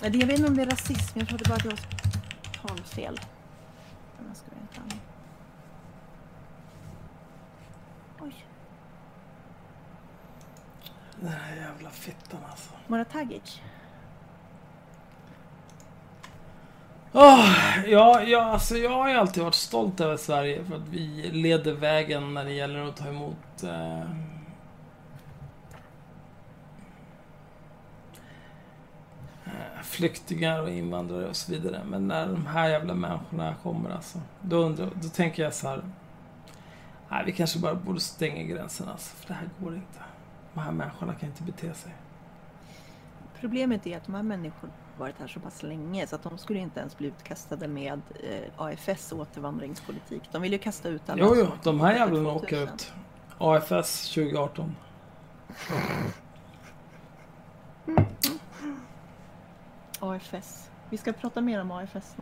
[0.02, 1.78] Jag vet inte om det är rasism, jag trodde bara att det var
[2.68, 3.20] talfel.
[4.18, 5.00] Om jag ska vara helt ärlig.
[8.20, 8.34] Oj,
[11.20, 12.70] den här jävla fittan alltså.
[12.86, 13.60] Mora Tagic.
[17.12, 17.56] Åh,
[17.86, 21.72] ja, ja, alltså jag har ju alltid varit stolt över Sverige för att vi leder
[21.72, 24.00] vägen när det gäller att ta emot eh,
[29.44, 31.80] eh, flyktingar och invandrare och så vidare.
[31.84, 35.82] Men när de här jävla människorna kommer alltså, då, undrar, då tänker jag så här.
[37.08, 40.00] Nej, vi kanske bara borde stänga gränserna alltså, för det här går inte.
[40.54, 41.94] De här människorna kan inte bete sig.
[43.40, 46.58] Problemet är att de här människorna varit här så pass länge så att de skulle
[46.58, 50.22] inte ens bli utkastade med eh, AFS återvandringspolitik.
[50.32, 52.74] De vill ju kasta ut alla Jo, jo, de här jävlarna åker 2000.
[52.74, 52.92] ut.
[53.38, 54.76] AFS 2018.
[60.00, 60.70] AFS.
[60.90, 62.16] Vi ska prata mer om AFS.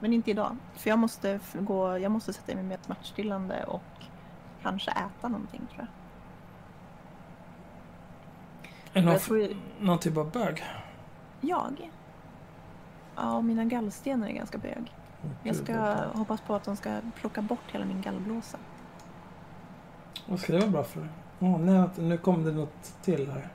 [0.00, 0.56] Men inte idag.
[0.74, 3.82] För jag måste, gå, jag måste sätta mig med ett smärtstillande och
[4.62, 5.86] kanske äta någonting tror jag.
[8.94, 10.64] Någon, tror- någon typ av bög?
[11.40, 11.90] Jag?
[13.16, 14.94] Ja, mina gallstenar är ganska bög.
[15.42, 18.58] Jag ska hoppas på att de ska plocka bort hela min gallblåsa.
[20.26, 21.08] Vad ska det vara bra för?
[21.40, 23.48] Åh, nej, nu kom det något till här.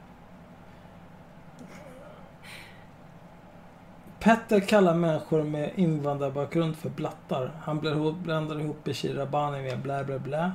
[4.20, 7.52] Petter kallar människor med invandrarbakgrund för blattar.
[7.62, 7.80] Han
[8.24, 10.52] blandar ihop Bashir Rabani med blä blä blä.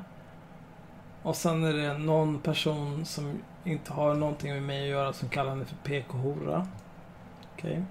[1.23, 3.39] Och sen är det någon person som
[3.69, 6.67] inte har någonting med mig att göra som kallar henne för PK-hora.
[7.55, 7.83] Okej.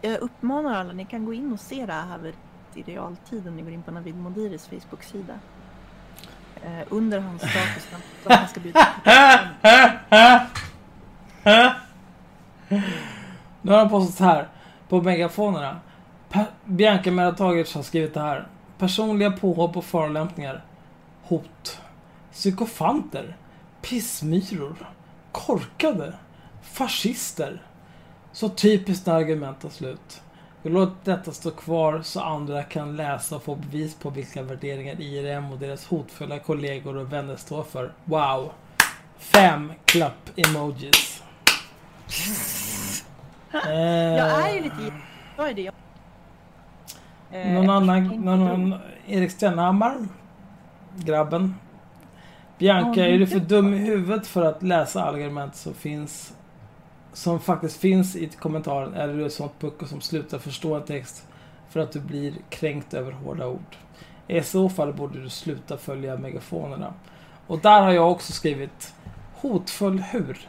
[0.00, 2.32] Jag uppmanar alla, ni kan gå in och se det här
[2.74, 5.34] i realtid om ni går in på Navid Modiris Facebook-sida.
[6.64, 7.88] Eh, under hans status
[8.26, 8.86] att han ska bjuda
[13.62, 14.48] Nu har han postat här
[14.88, 15.80] på megafonerna.
[16.30, 18.46] Pa- Bianca Meratagic har skrivit det här.
[18.78, 20.64] Personliga påhopp och förolämpningar.
[21.22, 21.80] Hot.
[22.32, 23.36] Psykofanter.
[23.82, 24.76] Pissmyror.
[25.32, 26.14] Korkade.
[26.62, 27.62] Fascister.
[28.32, 30.22] Så typiskt när argument tar slut.
[30.62, 35.00] Jag låter detta stå kvar så andra kan läsa och få bevis på vilka värderingar
[35.00, 37.92] IRM och deras hotfulla kollegor och vänner står för.
[38.04, 38.52] Wow!
[39.18, 41.22] Fem klapp-emojis.
[43.52, 43.60] Eh,
[44.16, 44.92] Jag är ju lite
[45.36, 45.62] Vad är det?
[45.62, 45.74] jag-
[47.32, 48.74] Eh, Någon annan, någon, någon,
[49.06, 49.96] Erik Stenhammar,
[50.96, 51.54] grabben.
[52.62, 56.34] Bianca, är du för dum i huvudet för att läsa argument som finns
[57.12, 60.82] som faktiskt finns i kommentaren eller är du ett sånt pucko som slutar förstå en
[60.82, 61.26] text
[61.68, 63.76] för att du blir kränkt över hårda ord?
[64.28, 66.94] I så fall borde du sluta följa megafonerna.
[67.46, 68.94] Och där har jag också skrivit
[69.34, 70.48] hotfull hur?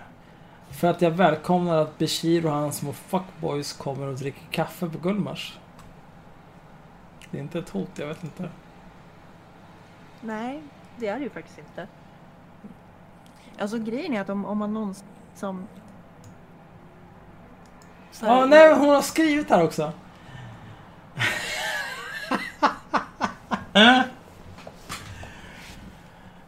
[0.70, 4.98] För att jag välkomnar att Bashir och hans små fuckboys kommer och dricker kaffe på
[4.98, 5.60] Gullmars.
[7.32, 8.50] Det är inte ett hot, jag vet inte.
[10.22, 10.62] Nej,
[10.98, 11.88] det är det ju faktiskt inte.
[13.64, 15.68] Alltså grejen är att om, om man någonsin som...
[18.12, 19.92] så Ja, här- nej, hon har skrivit här också.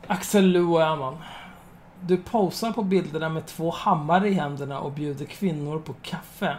[0.07, 1.17] Axel Luo Öhman.
[2.01, 6.57] Du posar på bilderna med två hammare i händerna och bjuder kvinnor på kaffe.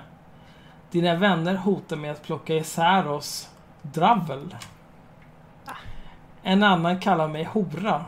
[0.91, 3.49] Dina vänner hotar med att plocka isär oss.
[3.83, 4.57] Dravel.
[6.43, 8.05] En annan kallar mig hora.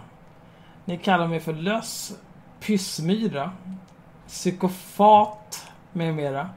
[0.84, 2.18] Ni kallar mig för löss,
[2.60, 3.50] pyssmyra,
[4.26, 6.48] psykofat med mera.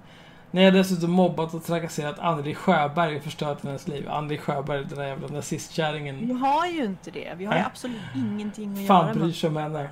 [0.51, 4.09] Ni har dessutom mobbat och trakasserat Anneli Sjöberg och förstört hennes liv.
[4.09, 6.27] Anneli Sjöberg, den där jävla nazistkärringen.
[6.27, 7.33] Vi har ju inte det.
[7.37, 9.35] Vi har ju absolut ingenting att Fan göra bryr med...
[9.35, 9.89] sig om henne.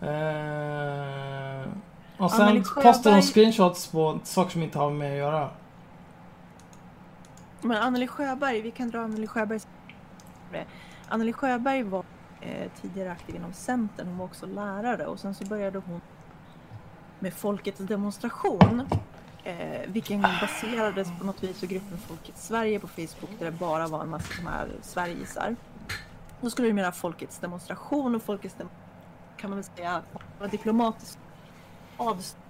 [0.00, 1.68] Eh,
[2.18, 5.50] och sen postar hon Sjöberg- screenshots på saker som inte har med att göra.
[7.60, 9.60] Men Anneli Sjöberg, vi kan dra Anneli Sjöberg.
[11.08, 12.04] Anneli Sjöberg var
[12.48, 14.06] eh, tidigare aktiv inom Centern.
[14.06, 16.00] Hon var också lärare och sen så började hon
[17.18, 18.88] med Folkets demonstration.
[19.44, 23.86] Eh, vilken baserades på något vis på gruppen Folkets Sverige på Facebook där det bara
[23.86, 25.56] var en massa sådana här Sverigisar.
[26.40, 28.68] Då skulle det mera Folkets demonstration och Folkets dem
[29.36, 30.02] kan man väl säga
[30.38, 31.18] var diplomatiskt
[31.96, 32.44] avstånd.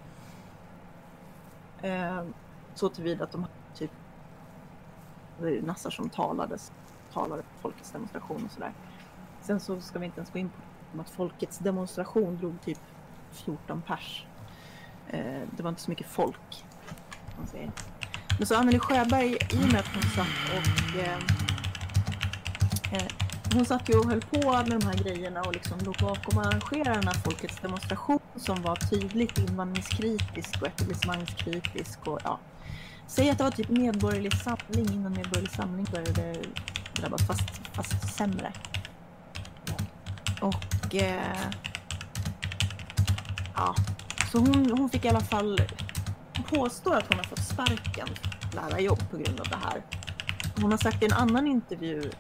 [1.83, 2.25] Eh,
[2.75, 3.91] så tillvida att de hade typ
[5.63, 6.73] nassar som talades,
[7.13, 8.73] talade på folkets demonstration och sådär.
[9.49, 10.51] Sen så ska vi inte ens gå in
[10.95, 12.79] på att folkets demonstration drog typ
[13.31, 14.27] 14 pers.
[15.09, 16.65] Eh, det var inte så mycket folk.
[17.39, 17.71] Man säger.
[18.39, 21.19] Men så Anneli Sjöberg, i och med att hon satt och eh,
[22.93, 23.09] eh,
[23.55, 26.47] hon satt ju och höll på med de här grejerna och liksom låg bakom och
[26.47, 32.39] arrangerade den här folkets demonstration som var tydligt invandringskritisk och etablissemangskritisk och ja,
[33.07, 36.37] Säg att det var typ medborgerlig samling innan medborgerlig samling började
[36.95, 38.53] drabbas, fast, fast sämre.
[40.41, 40.95] Och...
[40.95, 41.51] Eh,
[43.55, 43.75] ja,
[44.33, 45.61] så hon, hon fick i alla fall...
[46.37, 48.09] Hon påstår att hon har fått sparken
[48.51, 49.83] för lärarjobb på grund av det här.
[50.61, 52.11] Hon har sagt i en annan intervju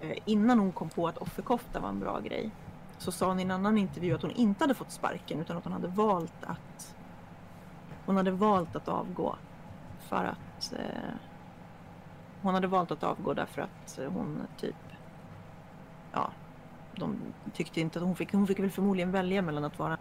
[0.00, 2.50] eh, innan hon kom på att offerkofta var en bra grej.
[2.98, 5.64] Så sa hon i en annan intervju att hon inte hade fått sparken utan att
[5.64, 6.94] hon hade valt att...
[8.06, 9.36] Hon hade valt att avgå
[10.08, 11.14] för att eh,
[12.42, 14.76] hon hade valt att avgå därför att hon typ
[16.12, 16.30] ja,
[17.00, 17.16] de
[17.54, 19.98] tyckte inte att hon fick, hon fick väl förmodligen välja mellan att vara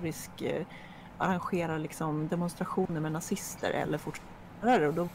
[0.00, 0.66] risk eh,
[1.18, 5.08] arrangera liksom demonstrationer med nazister eller fortsätta och då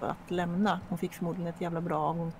[0.00, 0.80] att lämna.
[0.88, 2.32] Hon fick förmodligen ett jävla bra avgång.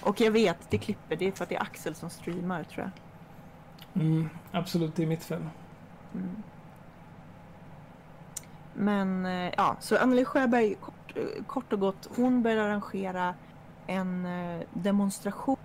[0.00, 2.90] Och jag vet, det klipper, det är för att det är Axel som streamar tror
[2.90, 4.02] jag.
[4.02, 5.42] Mm, absolut, det är mitt fel.
[6.14, 6.42] Mm.
[8.74, 13.34] Men eh, ja, så Anneli Sjöberg kort, eh, kort och gott, hon började arrangera
[13.86, 15.56] en eh, demonstration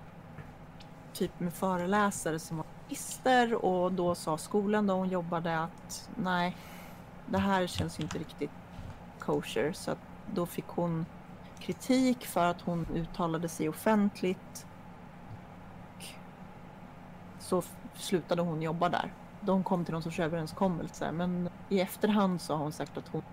[1.13, 6.57] typ med föreläsare som var artister och då sa skolan där hon jobbade att nej,
[7.25, 8.51] det här känns inte riktigt
[9.19, 9.99] kosher så att
[10.33, 11.05] då fick hon
[11.59, 14.65] kritik för att hon uttalade sig offentligt.
[15.97, 16.03] Och
[17.39, 17.63] Så
[17.95, 21.11] slutade hon jobba där de kom till någon sorts överenskommelse.
[21.11, 23.23] Men i efterhand så har hon sagt att hon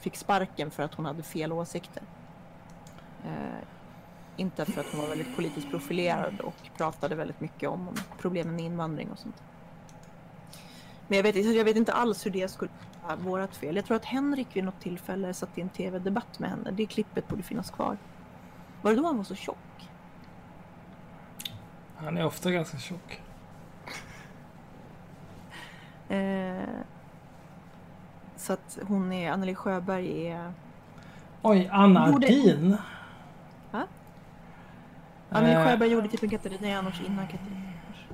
[0.00, 2.02] fick sparken för att hon hade fel åsikter.
[3.24, 3.66] Eh,
[4.36, 8.64] inte för att hon var väldigt politiskt profilerad och pratade väldigt mycket om problemen med
[8.64, 9.42] invandring och sånt.
[11.08, 12.70] Men jag vet, jag vet inte alls hur det skulle
[13.06, 13.76] vara vårat fel.
[13.76, 16.70] Jag tror att Henrik vid något tillfälle satt i en tv-debatt med henne.
[16.70, 17.96] Det klippet borde finnas kvar.
[18.82, 19.56] Var det då han var så tjock?
[21.96, 23.20] Han är ofta ganska tjock.
[26.08, 26.62] Eh,
[28.36, 30.52] så att hon är, Anneli Sjöberg är
[31.42, 32.76] Oj, Anna Ardin.
[35.32, 38.06] Anneli Eh, Sjöberg gjorde typ en Katarina Janouch innan Katarina Janouch.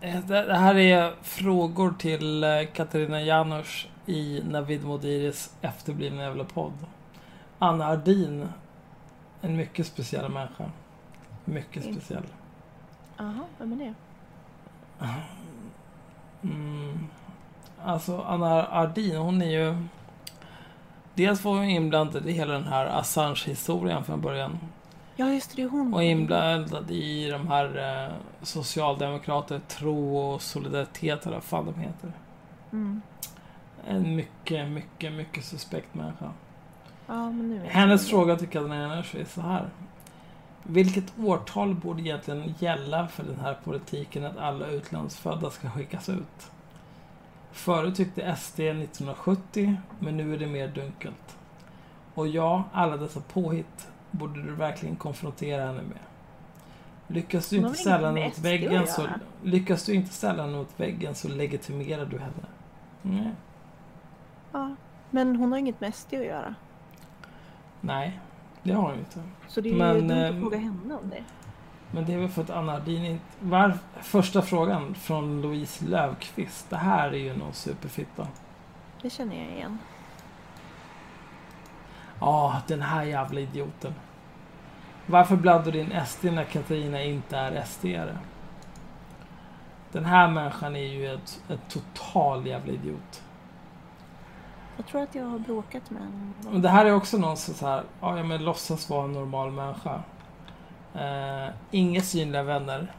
[0.00, 6.72] Eh, Det här är frågor till eh, Katarina Janouch i Navid Modiris efterblivna jävla podd.
[7.58, 8.48] Anna Ardin.
[9.42, 10.64] En mycket speciell människa.
[11.44, 11.94] Mycket Mm.
[11.96, 12.22] speciell.
[13.16, 13.94] Jaha, vem är det?
[16.42, 17.06] Mm.
[17.84, 19.86] Alltså Anna Ardin, hon är ju...
[21.14, 24.58] Dels var hon inblandad i hela den här Assange-historien från början.
[25.20, 25.94] Ja, just det, det är hon.
[25.94, 28.12] Och inblandad i de här eh,
[28.42, 32.12] socialdemokrater, tro och solidaritet, eller vad fan de heter.
[32.72, 33.02] Mm.
[33.86, 36.30] En mycket, mycket, mycket suspekt människa.
[37.06, 39.70] Ja, men nu jag Hennes så- fråga till Katarina Janouch är så här.
[40.62, 46.50] Vilket årtal borde egentligen gälla för den här politiken att alla utlandsfödda ska skickas ut?
[47.52, 51.36] Förut tyckte SD 1970, men nu är det mer dunkelt.
[52.14, 55.98] Och ja, alla dessa påhitt borde du verkligen konfrontera henne med.
[57.06, 59.06] Lyckas du inte ställa mot väggen så...
[59.42, 62.46] Lyckas du inte ställa mot väggen så legitimerar du henne.
[63.02, 63.32] Nej.
[64.52, 64.74] Ja.
[65.10, 66.54] Men hon har inget med SD att göra.
[67.80, 68.20] Nej,
[68.62, 69.22] det har hon inte.
[69.48, 71.24] Så det är Men, ju dumt ehm, att fråga henne om det.
[71.90, 73.24] Men det är väl för att Anna Ardin inte...
[73.40, 73.78] Var...
[74.00, 76.70] Första frågan från Louise Löfqvist.
[76.70, 78.28] Det här är ju någon superfitta.
[79.02, 79.78] Det känner jag igen.
[82.20, 83.94] Ja, den här jävla idioten.
[85.06, 88.18] Varför bladdar du in SD när Katarina inte är SD-are?
[89.92, 93.22] Den här människan är ju ett, ett total jävla idiot.
[94.76, 96.32] Jag tror att jag har bråkat med.
[96.50, 99.12] Men det här är också någon som så här, ja ja, men låtsas vara en
[99.12, 100.02] normal människa.
[100.96, 102.92] Uh, inga synliga vänner.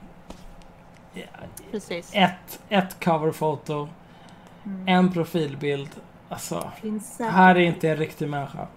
[1.14, 1.24] Ja,
[1.72, 2.12] Precis.
[2.14, 3.88] Ett, ett coverfoto,
[4.66, 4.88] Mm.
[4.88, 5.90] en profilbild.
[6.30, 6.72] Alltså,
[7.20, 8.68] här är inte en riktig människa.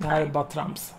[0.00, 0.94] Det här är bara trams.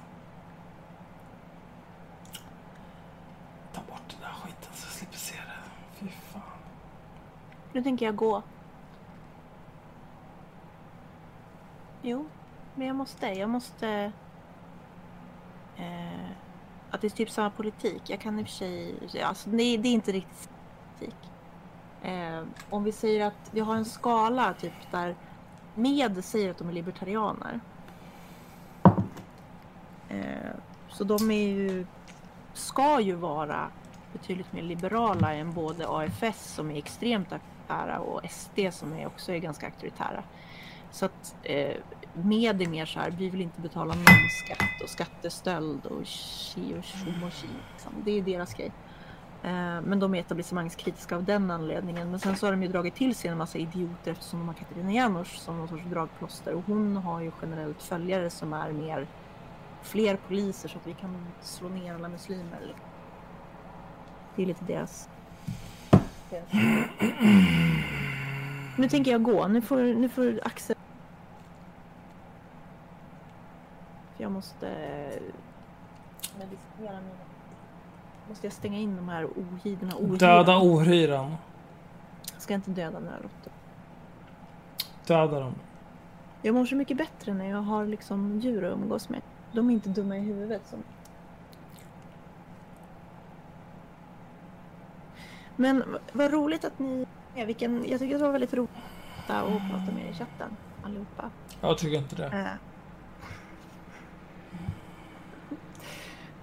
[3.74, 5.99] Ta bort den där skiten så jag slipper se det.
[5.99, 6.41] Fy fan.
[7.74, 8.43] Nu tänker jag gå.
[12.02, 12.26] Jo,
[12.76, 13.28] men jag måste.
[13.28, 14.12] Jag måste...
[15.78, 16.32] Eh,
[16.91, 18.02] att det är typ samma politik.
[18.06, 18.95] Jag kan i och för sig...
[19.24, 20.58] Alltså, det, det är inte riktigt samma
[20.97, 21.32] politik.
[22.02, 25.16] Eh, om vi säger att vi har en skala typ där
[25.76, 27.60] med säger att de är libertarianer.
[30.12, 30.51] Eh,
[30.89, 31.86] så de är ju,
[32.53, 33.68] ska ju vara
[34.14, 39.32] betydligt mer liberala än både AFS som är extremt auktoritära och SD som är också
[39.32, 40.24] är ganska auktoritära.
[40.91, 41.78] Så att eh,
[42.14, 46.76] med är mer så här, vi vill inte betala någon skatt och skattestöld och chi
[46.80, 47.47] och tjom och chi.
[47.72, 47.93] Liksom.
[48.03, 48.72] Det är deras grej.
[49.43, 52.12] Eh, men de är etablissemangskritiska av den anledningen.
[52.12, 54.55] Men sen så har de ju dragit till sig en massa idioter eftersom de har
[54.55, 56.53] Katarina Janouch som någon sorts dragplåster.
[56.53, 59.07] Och hon har ju generellt följare som är mer
[59.82, 62.76] fler poliser så att vi kan slå ner alla muslimer.
[64.36, 65.10] Det är lite deras...
[68.78, 69.48] Nu tänker jag gå.
[69.48, 70.76] Nu får, nu får Axel...
[74.16, 74.68] För jag måste
[76.40, 77.16] meditera mina...
[78.30, 80.18] Måste jag stänga in de här ohyrorna?
[80.18, 81.36] Döda ohyran.
[82.38, 83.54] Ska jag inte döda några råttor?
[85.08, 85.56] Döda dem.
[86.42, 89.22] Jag mår så mycket bättre när jag har liksom djur att umgås med.
[89.54, 90.84] De är inte dumma i huvudet som...
[95.56, 95.84] Men
[96.14, 97.06] vad roligt att ni...
[97.36, 98.70] Ja, vilken, jag tycker det var väldigt roligt
[99.28, 101.30] att prata med er i chatten allihopa.
[101.62, 102.26] Jag tycker inte det.
[102.26, 102.45] Äh.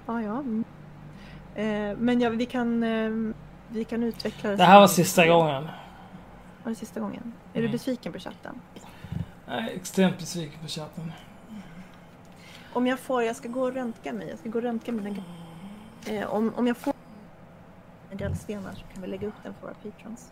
[0.06, 0.38] Ja, ja.
[1.62, 3.32] Eh, men ja, vi kan, eh,
[3.68, 4.56] vi kan utveckla det.
[4.56, 5.68] Det här var sista gången.
[6.62, 7.32] Var det sista gången?
[7.52, 7.72] Är du Mm.
[7.72, 8.60] besviken på chatten?
[9.46, 11.12] Jag är extremt besviken på chatten.
[12.72, 14.28] Om jag får, jag ska gå och röntga mig.
[14.28, 15.16] Jag ska gå och röntga mina
[16.06, 16.94] eh, om, om jag får
[18.12, 20.30] gallstenar så kan vi lägga upp den för våra patrons.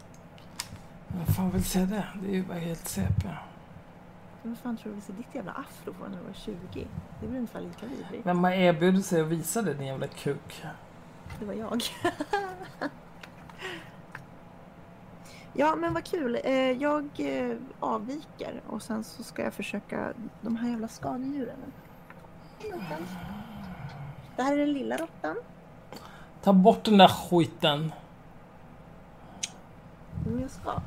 [1.08, 2.06] Vem fan vill se det?
[2.22, 3.28] Det är ju bara helt CP.
[4.42, 6.86] Vad fan tror du vi ser ditt jävla afro från när du var 20?
[7.20, 8.26] Det blir ungefär lika vidrigt.
[8.26, 10.64] Vem har erbjudit sig att visa det din jävla kuk?
[11.38, 11.82] Det var jag.
[15.52, 16.38] ja men vad kul.
[16.44, 21.72] Eh, jag eh, avviker och sen så ska jag försöka de här jävla skadedjuren.
[24.36, 25.36] Det här är den lilla råttan.
[26.42, 27.92] Ta bort den där skiten.
[30.24, 30.80] Men jag ska.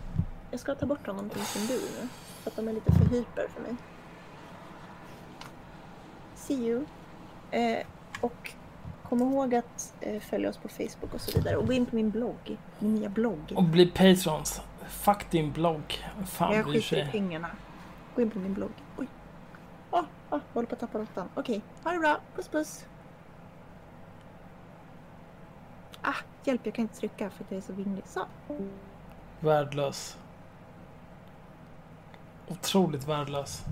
[0.51, 2.07] Jag ska ta bort honom till sin bur nu.
[2.43, 3.75] För att de är lite för hyper för mig.
[6.35, 6.85] See you.
[7.51, 7.85] Eh,
[8.21, 8.53] och
[9.03, 11.57] kom ihåg att eh, följa oss på Facebook och så vidare.
[11.57, 12.57] Och gå in på min blogg.
[12.79, 13.53] Min nya blogg.
[13.55, 14.61] Och bli patrons.
[14.87, 16.05] Fuck din blogg.
[16.25, 17.49] Fan jag bryr skiter i pengarna.
[18.15, 18.71] Gå in på min blogg.
[18.97, 19.07] Oj.
[20.29, 21.29] Åh, oh, håller på att tappa råttan.
[21.35, 22.19] Okej, ha det bra.
[22.35, 22.85] Puss puss.
[26.01, 28.03] Ah, hjälp jag kan inte trycka för att jag är så vinglig.
[28.07, 28.25] Så.
[29.39, 30.17] Värdelös.
[32.47, 33.65] Otroligt värdelös.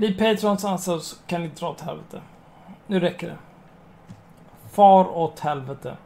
[0.00, 2.20] Bli Patrons alltså så kan ni dra åt helvete.
[2.86, 3.36] Nu räcker det.
[4.72, 5.96] Far åt helvete.